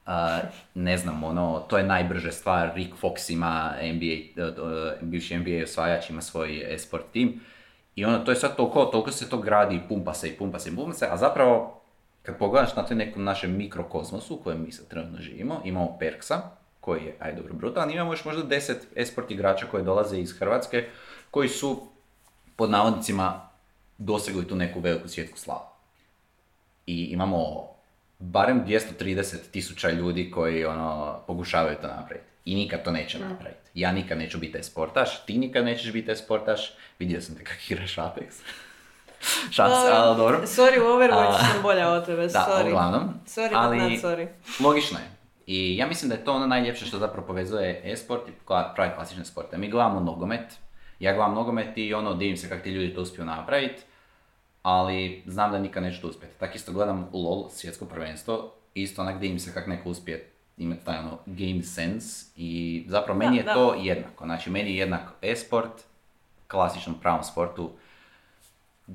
Uh, 0.07 0.13
ne 0.75 0.97
znam, 0.97 1.25
ono, 1.25 1.61
to 1.69 1.79
je 1.79 1.85
najbrže 1.85 2.33
stvar, 2.33 2.73
Rick 2.75 2.95
Fox 3.03 3.33
ima 3.33 3.75
NBA, 3.83 4.43
uh, 4.47 4.93
bivši 5.01 5.39
NBA 5.39 5.63
osvajač 5.63 6.11
ima 6.11 6.23
svoj 6.23 6.75
esport 6.75 7.05
tim. 7.13 7.41
I 7.95 8.05
ono, 8.05 8.19
to 8.19 8.31
je 8.31 8.37
sad 8.37 8.57
toliko, 8.57 8.85
toliko 8.85 9.11
se 9.11 9.29
to 9.29 9.39
gradi 9.39 9.75
i 9.75 9.89
pumpa 9.89 10.15
se 10.15 10.29
i 10.29 10.33
pumpa 10.33 10.59
se 10.59 10.71
i 10.71 10.77
pumpa 10.77 10.93
se, 10.93 11.07
a 11.11 11.17
zapravo 11.17 11.81
kad 12.23 12.39
pogledaš 12.39 12.77
na 12.77 12.83
to 12.83 12.95
nekom 12.95 13.25
našem 13.25 13.57
mikrokozmosu 13.57 14.35
u 14.35 14.39
kojem 14.39 14.63
mi 14.63 14.73
sad 14.73 14.89
trenutno 14.89 15.19
živimo, 15.21 15.61
imamo 15.65 15.97
Perksa, 15.99 16.43
koji 16.81 17.05
je, 17.05 17.17
aj 17.21 17.35
dobro, 17.35 17.55
brutalan, 17.55 17.91
imamo 17.91 18.13
još 18.13 18.25
možda 18.25 18.43
deset 18.43 18.87
esport 18.97 19.31
igrača 19.31 19.67
koji 19.67 19.85
dolaze 19.85 20.19
iz 20.19 20.39
Hrvatske, 20.39 20.89
koji 21.31 21.49
su, 21.49 21.83
pod 22.57 22.71
navodnicima, 22.71 23.49
dosegli 23.99 24.49
tu 24.49 24.57
neku 24.57 24.81
veliku 24.81 25.09
svjetsku 25.09 25.39
slavu. 25.39 25.67
I 26.87 27.05
imamo 27.05 27.69
barem 28.19 28.65
230 28.67 29.37
tisuća 29.51 29.91
ljudi 29.91 30.31
koji 30.31 30.65
ono, 30.65 31.21
pokušavaju 31.27 31.77
to 31.83 31.87
napraviti. 31.87 32.27
I 32.45 32.55
nikad 32.55 32.85
to 32.85 32.91
neće 32.91 33.19
mm. 33.19 33.23
napraviti. 33.23 33.71
Ja 33.75 33.93
nikad 33.93 34.19
neću 34.19 34.39
biti 34.39 34.63
sportaš, 34.63 35.25
ti 35.25 35.39
nikad 35.39 35.65
nećeš 35.65 35.93
biti 35.93 36.17
sportaš. 36.17 36.73
Vidio 36.99 37.21
sam 37.21 37.37
te 37.37 37.45
kako 37.45 37.61
igraš 37.69 37.97
Apex. 37.97 38.43
Šans, 39.55 39.73
ali 39.93 40.17
dobro. 40.17 40.41
Sorry, 40.45 40.81
u 40.81 40.85
Overwatch 40.85 41.53
sam 41.53 41.63
bolja 41.63 41.91
od 41.91 42.07
tebe, 42.07 42.27
da, 42.27 42.47
sorry. 42.51 42.67
uglavnom. 42.67 43.15
Sorry, 43.27 43.51
ali 43.53 43.77
not 43.77 43.93
sorry. 43.93 44.27
logično 44.61 44.99
je. 44.99 45.17
I 45.47 45.77
ja 45.77 45.87
mislim 45.87 46.09
da 46.09 46.15
je 46.15 46.25
to 46.25 46.33
ono 46.33 46.47
najljepše 46.47 46.87
što 46.87 46.99
zapravo 46.99 47.27
povezuje 47.27 47.83
e-sport 47.85 48.29
i 48.29 48.33
pravi 48.75 48.91
klasične 48.95 49.25
sporte. 49.25 49.59
Mi 49.59 49.71
gledamo 49.71 50.01
nogomet, 50.01 50.59
ja 50.99 51.13
gledam 51.13 51.35
nogomet 51.35 51.79
i 51.79 51.95
ono, 51.95 52.15
divim 52.15 52.37
se 52.37 52.49
kako 52.49 52.63
ti 52.63 52.71
ljudi 52.71 52.95
to 52.95 53.03
uspiju 53.03 53.25
napraviti 53.25 53.83
ali 54.67 55.23
znam 55.27 55.53
da 55.53 55.59
nikad 55.59 55.83
neću 55.83 56.09
uspjeti. 56.09 56.39
Tako 56.39 56.57
isto 56.57 56.73
gledam 56.73 57.09
LOL, 57.13 57.49
svjetsko 57.51 57.85
prvenstvo, 57.85 58.53
isto 58.75 59.03
onak 59.03 59.17
gdje 59.17 59.29
im 59.29 59.39
se 59.39 59.53
kako 59.55 59.71
neko 59.71 59.89
uspije 59.91 60.31
imati 60.57 60.85
taj 60.85 60.99
ono 60.99 61.19
game 61.27 61.63
sense 61.63 62.27
i 62.37 62.85
zapravo 62.89 63.19
meni 63.19 63.37
je 63.37 63.45
to 63.45 63.75
jednako. 63.75 64.25
Znači 64.25 64.51
meni 64.51 64.71
je 64.71 64.77
jednak 64.77 65.03
e-sport, 65.23 65.83
klasičnom 66.49 67.01
pravom 67.01 67.25
sportu 67.25 67.71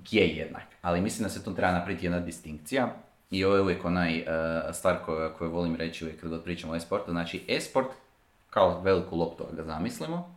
je 0.09 0.27
jednak. 0.27 0.63
Ali 0.81 1.01
mislim 1.01 1.23
da 1.23 1.29
se 1.29 1.43
tu 1.43 1.55
treba 1.55 1.71
napraviti 1.71 2.05
jedna 2.05 2.19
distinkcija 2.19 2.95
i 3.29 3.45
ovo 3.45 3.55
je 3.55 3.61
uvijek 3.61 3.85
onaj 3.85 4.19
uh, 4.19 4.25
stvar 4.73 4.97
koju, 5.05 5.31
koju 5.37 5.51
volim 5.51 5.75
reći 5.75 6.05
uvijek 6.05 6.21
kad 6.21 6.43
pričamo 6.43 6.73
o 6.73 6.75
e-sportu. 6.75 7.11
Znači 7.11 7.45
e-sport 7.47 7.87
kao 8.49 8.81
veliku 8.81 9.15
loptu 9.15 9.45
ga 9.51 9.63
zamislimo 9.63 10.35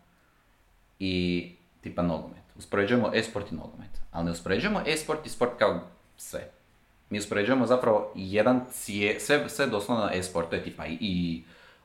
i 0.99 1.53
tipa 1.81 2.03
nogomet. 2.03 2.44
Uspoređujemo 2.59 3.11
e-sport 3.15 3.53
i 3.53 3.55
nogomet. 3.55 4.01
Ali 4.13 4.25
ne 4.25 4.31
uspoređujemo 4.31 4.81
e-sport 4.87 5.27
i 5.27 5.29
sport 5.29 5.51
kao 5.59 5.81
sve. 6.17 6.51
Mi 7.11 7.19
uspoređujemo 7.19 7.67
zapravo 7.67 8.13
jedan 8.15 8.61
cije, 8.71 9.21
sve, 9.21 9.49
sve 9.49 9.67
doslovno 9.67 10.11
e-sport, 10.13 10.51
to 10.51 10.57
je 10.57 10.63
tipa 10.63 10.87
i 10.87 11.43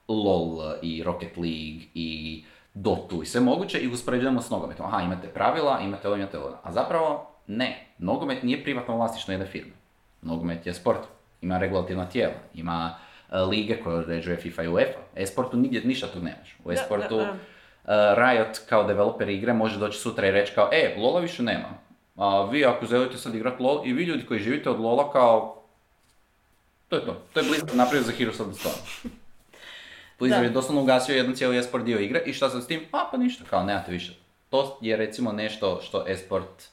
LOL, 0.08 0.74
i 0.82 1.04
Rocket 1.04 1.38
League, 1.38 1.86
i 1.94 2.44
Dotu, 2.74 3.24
i 3.24 3.26
sve 3.26 3.42
moguće, 3.42 3.80
i 3.80 3.88
uspoređujemo 3.88 4.42
s 4.42 4.50
nogometom. 4.50 4.86
Aha, 4.86 5.02
imate 5.02 5.28
pravila, 5.28 5.80
imate 5.80 6.08
ovo, 6.08 6.18
imate 6.18 6.38
ovo. 6.38 6.58
A 6.64 6.72
zapravo, 6.72 7.32
ne. 7.48 7.86
Nogomet 7.98 8.44
nije 8.44 8.64
privatno 8.64 8.96
vlasništvo 8.96 9.32
jedne 9.32 9.46
firme. 9.46 9.72
Nogomet 10.22 10.66
je 10.66 10.74
sport. 10.74 11.00
Ima 11.42 11.58
regulativna 11.58 12.06
tijela, 12.06 12.34
ima 12.54 12.96
e, 13.32 13.38
lige 13.38 13.82
koje 13.84 13.96
određuje 13.96 14.38
FIFA 14.38 14.64
i 14.64 14.68
UEFA. 14.68 15.00
E-sportu 15.16 15.58
nigdje 15.58 15.82
ništa 15.82 16.08
tu 16.08 16.20
nemaš. 16.20 16.58
U 16.66 16.72
e-sportu 16.72 17.20
Riot 18.16 18.60
kao 18.70 18.84
developer 18.84 19.30
igre 19.30 19.54
može 19.54 19.80
doći 19.80 20.00
sutra 20.00 20.28
i 20.28 20.32
reći 20.32 20.52
kao, 20.56 20.70
e, 20.72 20.96
Lola 20.98 21.20
više 21.20 21.44
nema 21.44 21.90
a 22.20 22.46
vi 22.46 22.66
ako 22.66 22.86
želite 22.86 23.18
sad 23.18 23.36
igrati 23.36 23.64
LoL 23.64 23.88
i 23.88 23.94
vi 23.94 24.04
ljudi 24.04 24.26
koji 24.26 24.40
živite 24.40 24.70
od 24.70 24.80
LoLa 24.80 25.12
kao... 25.12 25.64
To 26.90 26.96
je 26.96 27.06
to. 27.06 27.22
To 27.34 27.40
je 27.40 27.46
Blizzard 27.46 27.76
napravio 27.76 28.04
za 28.04 28.12
Heroes 28.12 28.40
of 28.40 28.48
the 28.48 28.60
Storm. 28.60 28.76
Blizzard 30.20 30.44
je 30.44 30.50
doslovno 30.50 30.82
ugasio 30.82 31.16
jedan 31.16 31.36
cijeli 31.36 31.58
esport 31.58 31.86
dio 31.86 32.00
igre 32.00 32.24
i 32.26 32.34
šta 32.34 32.50
sad 32.50 32.64
s 32.64 32.68
tim? 32.68 32.86
A 32.92 33.08
pa 33.12 33.18
ništa, 33.18 33.44
kao 33.50 33.64
nemate 33.64 33.92
više. 33.92 34.14
To 34.50 34.80
je 34.82 34.98
recimo 34.98 35.32
nešto 35.32 35.80
što 35.82 36.08
esport 36.08 36.64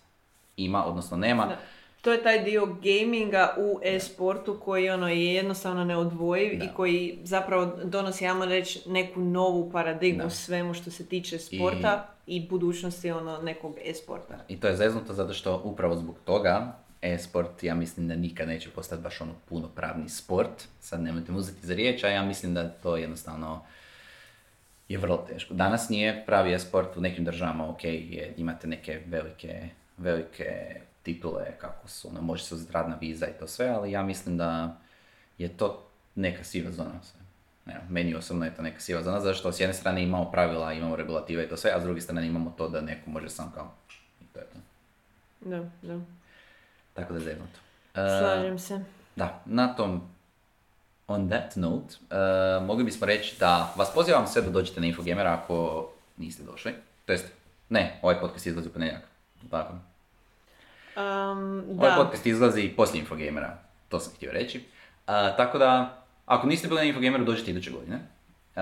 ima, 0.57 0.87
odnosno 0.87 1.17
nema. 1.17 1.47
Da. 1.47 1.59
To 2.07 2.13
je 2.13 2.23
taj 2.23 2.45
dio 2.45 2.67
gaminga 2.67 3.55
u 3.59 3.81
e-sportu 3.83 4.61
koji 4.65 4.91
ono 4.91 5.09
je 5.09 5.35
jednostavno 5.35 5.85
neodvojiv 5.85 6.53
i 6.53 6.69
koji 6.77 7.19
zapravo 7.23 7.67
donosi, 7.85 8.25
ja 8.25 8.45
reći, 8.45 8.83
neku 8.87 9.21
novu 9.21 9.71
paradigmu 9.71 10.31
svemu 10.31 10.75
što 10.75 10.91
se 10.91 11.07
tiče 11.07 11.39
sporta 11.39 12.09
i 12.27 12.49
budućnosti 12.49 13.11
ono 13.11 13.39
nekog 13.43 13.77
e-sporta. 13.85 14.35
I 14.49 14.61
to 14.61 14.69
je 14.69 14.77
zeznuto 14.77 15.13
zato 15.13 15.33
što 15.33 15.61
upravo 15.65 15.97
zbog 15.97 16.17
toga 16.25 16.77
e-sport 17.03 17.63
ja 17.63 17.75
mislim 17.75 18.09
da 18.09 18.17
nikad 18.17 18.49
neće 18.49 18.71
postati 18.71 19.03
baš 19.03 19.21
ono 19.21 19.33
punopravni 19.49 20.09
sport. 20.09 20.69
Sad 20.81 21.03
nemojte 21.03 21.33
mu 21.33 21.39
uzeti 21.39 21.67
za 21.67 21.75
riječ, 21.75 22.05
a 22.05 22.09
ja 22.09 22.23
mislim 22.23 22.55
da 22.55 22.69
to 22.69 22.97
jednostavno 22.97 23.61
je 24.89 24.99
vrlo 24.99 25.17
teško. 25.17 25.55
Danas 25.55 25.89
nije 25.89 26.23
pravi 26.27 26.55
e-sport 26.55 26.97
u 26.97 27.01
nekim 27.01 27.25
državama, 27.25 27.71
ok, 27.71 27.85
je, 27.85 28.35
imate 28.37 28.67
neke 28.67 29.01
velike, 29.07 29.69
velike 29.97 30.81
titule, 31.07 31.59
kako 31.59 31.89
su, 31.89 32.09
ono, 32.09 32.21
može 32.21 32.45
se 32.45 32.55
uzeti 32.55 32.73
radna 32.73 32.97
viza 33.01 33.27
i 33.27 33.39
to 33.39 33.47
sve, 33.47 33.69
ali 33.69 33.91
ja 33.91 34.03
mislim 34.03 34.37
da 34.37 34.77
je 35.39 35.49
to 35.49 35.87
neka 36.15 36.45
siva 36.45 36.71
zona 36.71 37.03
sve 37.03 37.27
ne, 37.67 37.81
meni 37.89 38.15
osobno 38.15 38.45
je 38.45 38.55
to 38.55 38.63
neka 38.63 38.81
siva 38.81 39.03
zona, 39.03 39.21
zato 39.21 39.35
što 39.35 39.53
s 39.53 39.61
jedne 39.61 39.75
strane 39.75 40.03
imamo 40.03 40.31
pravila, 40.31 40.73
imamo 40.73 40.97
regulative 40.97 41.45
i 41.45 41.49
to 41.49 41.57
sve, 41.57 41.71
a 41.75 41.81
s 41.81 41.85
druge 41.85 42.01
strane 42.01 42.27
imamo 42.27 42.55
to 42.59 42.69
da 42.69 42.81
neko 42.81 43.11
može 43.11 43.29
sam 43.29 43.53
kao, 43.55 43.73
i 44.21 44.25
to 44.33 44.41
je 44.41 44.47
to. 44.47 44.59
Da, 45.41 45.71
da. 45.83 46.01
Tako 46.95 47.15
da 47.15 47.31
je 47.31 47.39
Slažem 47.95 48.59
se. 48.59 48.85
Da, 49.17 49.43
na 49.45 49.75
tom, 49.75 50.03
on 51.07 51.29
that 51.29 51.57
note, 51.57 51.95
uh, 52.11 52.67
mogli 52.67 52.85
bismo 52.85 53.07
reći 53.07 53.37
da 53.41 53.73
vas 53.77 53.95
pozivam 53.95 54.27
sve 54.27 54.43
da 54.43 54.51
dođete 54.51 54.81
na 54.81 54.87
Infogamera 54.87 55.33
ako 55.43 55.89
niste 56.17 56.43
došli. 56.43 56.75
To 57.07 57.13
jest, 57.13 57.27
ne, 57.69 57.99
ovaj 58.03 58.21
podcast 58.21 58.47
izlazi 58.47 58.69
u 58.69 58.73
ponedjeljak. 58.73 59.03
Tako. 59.51 59.75
Um, 60.97 61.65
ovaj 61.79 61.91
da. 61.91 61.97
podcast 61.97 62.27
izlazi 62.27 62.73
poslije 62.77 63.01
Infogamera, 63.01 63.59
to 63.89 64.01
sam 64.01 64.13
htio 64.17 64.33
reći. 64.33 64.59
Uh, 64.59 65.15
tako 65.37 65.59
da, 65.59 66.03
ako 66.27 66.47
niste 66.47 66.69
bili 66.69 66.81
na 66.81 66.87
Infogameru, 66.87 67.25
dođite 67.25 67.51
iduće 67.51 67.71
godine. 67.71 67.97
E, 68.57 68.61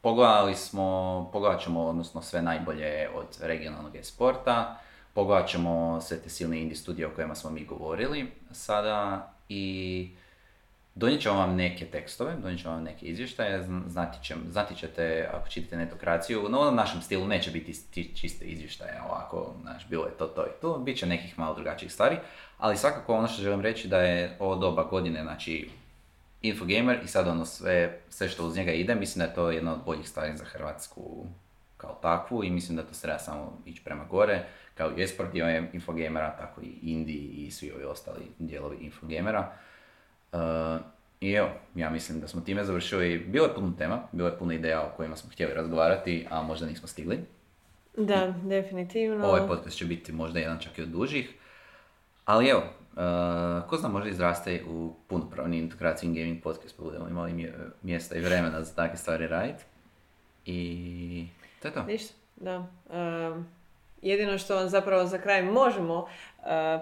pogledali 0.00 0.54
smo, 0.54 1.28
pogledat 1.32 1.60
ćemo 1.60 1.84
odnosno 1.84 2.22
sve 2.22 2.42
najbolje 2.42 3.08
od 3.14 3.26
regionalnog 3.40 3.96
e-sporta, 3.96 4.78
pogledat 5.14 5.48
ćemo 5.48 6.00
sve 6.00 6.20
te 6.20 6.28
silne 6.28 6.60
indie 6.60 6.76
studije 6.76 7.06
o 7.06 7.10
kojima 7.14 7.34
smo 7.34 7.50
mi 7.50 7.64
govorili 7.64 8.32
sada 8.52 9.28
i 9.48 10.10
donijet 10.94 11.22
ćemo 11.22 11.34
vam 11.34 11.56
neke 11.56 11.86
tekstove, 11.86 12.34
donijet 12.42 12.60
ćemo 12.60 12.74
vam 12.74 12.82
neke 12.82 13.06
izvještaje, 13.06 13.66
znati, 13.86 14.24
će, 14.24 14.34
znati 14.50 14.76
ćete 14.76 15.28
ako 15.32 15.48
čitate 15.48 15.76
netokraciju, 15.76 16.48
no 16.48 16.68
u 16.68 16.74
našem 16.74 17.02
stilu 17.02 17.26
neće 17.26 17.50
biti 17.50 17.74
čiste 18.14 18.44
izvještaje 18.44 19.00
ovako, 19.08 19.54
znaš, 19.62 19.88
bilo 19.88 20.04
je 20.04 20.12
to, 20.18 20.26
to 20.26 20.46
i 20.46 20.60
to, 20.60 20.78
bit 20.78 20.98
će 20.98 21.06
nekih 21.06 21.38
malo 21.38 21.54
drugačijih 21.54 21.92
stvari, 21.92 22.16
ali 22.58 22.76
svakako 22.76 23.14
ono 23.14 23.28
što 23.28 23.42
želim 23.42 23.60
reći 23.60 23.88
da 23.88 23.98
je 23.98 24.36
ovo 24.38 24.56
doba 24.56 24.84
godine, 24.84 25.22
znači 25.22 25.70
Infogamer 26.42 26.98
i 27.04 27.08
sad 27.08 27.28
ono 27.28 27.44
sve, 27.44 27.98
sve 28.08 28.28
što 28.28 28.46
uz 28.46 28.56
njega 28.56 28.72
ide, 28.72 28.94
mislim 28.94 29.18
da 29.18 29.24
je 29.24 29.34
to 29.34 29.50
jedna 29.50 29.72
od 29.72 29.84
boljih 29.86 30.08
stvari 30.08 30.36
za 30.36 30.44
Hrvatsku 30.44 31.26
kao 31.76 31.98
takvu 32.02 32.44
i 32.44 32.50
mislim 32.50 32.76
da 32.76 32.82
to 32.82 32.94
treba 33.02 33.18
samo 33.18 33.58
ići 33.66 33.84
prema 33.84 34.04
gore, 34.04 34.44
kao 34.74 34.90
i 34.98 35.02
esport 35.02 35.32
dio 35.32 35.68
Infogamera, 35.72 36.36
tako 36.36 36.60
i 36.60 36.78
Indiji 36.82 37.28
i 37.36 37.50
svi 37.50 37.72
ovi 37.72 37.84
ostali 37.84 38.24
dijelovi 38.38 38.76
Infogamera. 38.80 39.52
Uh, 40.34 40.80
I 41.20 41.32
evo, 41.32 41.48
ja 41.74 41.90
mislim 41.90 42.20
da 42.20 42.28
smo 42.28 42.40
time 42.40 42.64
završili, 42.64 43.18
bilo 43.18 43.46
je 43.46 43.54
puno 43.54 43.72
tema, 43.78 44.02
bilo 44.12 44.28
je 44.28 44.38
puno 44.38 44.52
ideja 44.52 44.82
o 44.82 44.96
kojima 44.96 45.16
smo 45.16 45.30
htjeli 45.30 45.54
razgovarati, 45.54 46.26
a 46.30 46.42
možda 46.42 46.66
nismo 46.66 46.88
stigli. 46.88 47.18
Da, 47.96 48.34
definitivno. 48.42 49.26
Ovaj 49.26 49.46
podcast 49.46 49.76
će 49.76 49.84
biti 49.84 50.12
možda 50.12 50.38
jedan 50.38 50.58
čak 50.58 50.78
i 50.78 50.82
od 50.82 50.88
dužih. 50.88 51.34
Ali 52.24 52.48
evo, 52.48 52.60
uh, 52.60 53.68
ko 53.68 53.76
zna 53.76 53.88
možda 53.88 54.10
izraste 54.10 54.62
u 54.68 54.94
punopravni 55.08 55.58
integraciji 55.58 56.12
gaming 56.12 56.42
podcast, 56.42 56.76
pa 56.76 56.82
budemo 56.82 57.08
imali 57.08 57.52
mjesta 57.82 58.16
i 58.16 58.20
vremena 58.20 58.62
za 58.62 58.74
takve 58.74 58.96
stvari 58.96 59.26
raditi. 59.26 59.64
I 60.46 61.26
to 61.62 61.68
je 61.68 61.74
to. 61.74 61.82
Ništa, 61.82 62.14
da. 62.36 62.66
Jedino 64.04 64.38
što 64.38 64.56
vam 64.56 64.68
zapravo 64.68 65.06
za 65.06 65.18
kraj 65.18 65.42
možemo 65.42 66.06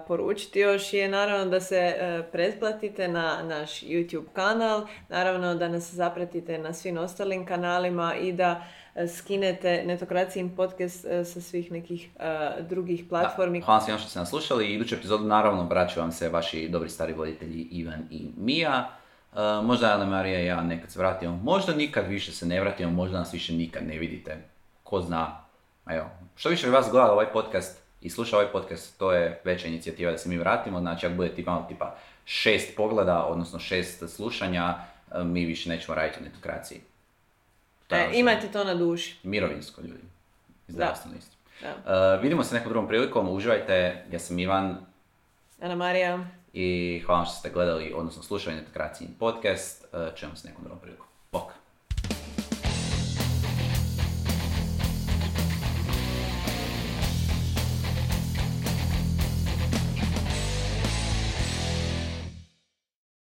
poručiti 0.07 0.59
još 0.59 0.93
je 0.93 1.07
naravno 1.09 1.45
da 1.45 1.59
se 1.59 1.95
uh, 1.95 2.25
pretplatite 2.31 3.07
na 3.07 3.43
naš 3.43 3.81
YouTube 3.81 4.25
kanal, 4.33 4.85
naravno 5.09 5.55
da 5.55 5.67
nas 5.67 5.93
zapratite 5.93 6.57
na 6.57 6.73
svim 6.73 6.97
ostalim 6.97 7.45
kanalima 7.45 8.15
i 8.15 8.31
da 8.31 8.63
skinete 9.17 9.83
Netokracijin 9.85 10.55
podcast 10.55 11.05
sa 11.33 11.41
svih 11.41 11.71
nekih 11.71 12.09
drugih 12.59 13.03
platformi. 13.09 13.61
hvala 13.61 13.81
svima 13.81 13.97
što 13.97 14.09
ste 14.09 14.19
nas 14.19 14.29
slušali. 14.29 14.73
Iduću 14.73 14.95
epizodu 14.95 15.23
naravno 15.23 15.67
vraćaju 15.67 16.01
vam 16.01 16.11
se 16.11 16.29
vaši 16.29 16.69
dobri 16.69 16.89
stari 16.89 17.13
voditelji 17.13 17.67
Ivan 17.71 18.07
i 18.11 18.27
Mija. 18.37 18.89
možda 19.63 19.93
Ana 19.93 20.05
Marija 20.05 20.39
i 20.39 20.45
ja 20.45 20.61
nekad 20.61 20.91
se 20.91 20.99
vratimo, 20.99 21.39
možda 21.43 21.73
nikad 21.73 22.07
više 22.07 22.31
se 22.31 22.45
ne 22.45 22.61
vratimo, 22.61 22.91
možda 22.91 23.19
nas 23.19 23.33
više 23.33 23.53
nikad 23.53 23.87
ne 23.87 23.97
vidite. 23.97 24.37
Ko 24.83 25.01
zna. 25.01 25.42
Evo, 25.87 26.09
što 26.35 26.49
više 26.49 26.69
vas 26.69 26.91
gleda 26.91 27.11
ovaj 27.11 27.31
podcast, 27.33 27.83
i 28.01 28.09
sluša 28.09 28.37
ovaj 28.37 28.51
podcast, 28.51 28.97
to 28.99 29.11
je 29.11 29.41
veća 29.43 29.67
inicijativa 29.67 30.11
da 30.11 30.17
se 30.17 30.29
mi 30.29 30.37
vratimo. 30.37 30.79
Znači, 30.79 31.05
ako 31.05 31.15
bude 31.15 31.35
tipa, 31.35 31.65
tipa 31.67 31.95
šest 32.25 32.75
pogleda, 32.75 33.25
odnosno 33.25 33.59
šest 33.59 34.09
slušanja, 34.09 34.75
e, 35.15 35.23
mi 35.23 35.45
više 35.45 35.69
nećemo 35.69 35.95
raditi 35.95 36.19
u 36.19 36.23
netokraciji. 36.23 36.81
E, 37.89 38.09
imajte 38.13 38.47
to 38.47 38.63
na 38.63 38.75
duši. 38.75 39.19
Mirovinsko, 39.23 39.81
ljudi. 39.81 40.03
Zdravstveno 40.67 41.17
isto. 41.17 41.35
Uh, 41.63 42.21
vidimo 42.21 42.43
se 42.43 42.55
nekom 42.55 42.69
drugom 42.69 42.87
prilikom, 42.87 43.29
uživajte. 43.29 44.05
Ja 44.11 44.19
sam 44.19 44.39
Ivan. 44.39 44.77
Ana 45.61 45.75
Marija. 45.75 46.25
I 46.53 47.01
hvala 47.05 47.25
što 47.25 47.35
ste 47.35 47.49
gledali, 47.49 47.93
odnosno 47.95 48.23
slušali 48.23 48.55
netokracijin 48.55 49.09
podcast. 49.19 49.85
Uh, 49.93 50.15
čujemo 50.15 50.35
se 50.35 50.47
nekom 50.47 50.63
drugom 50.63 50.79
prilikom. 50.79 51.05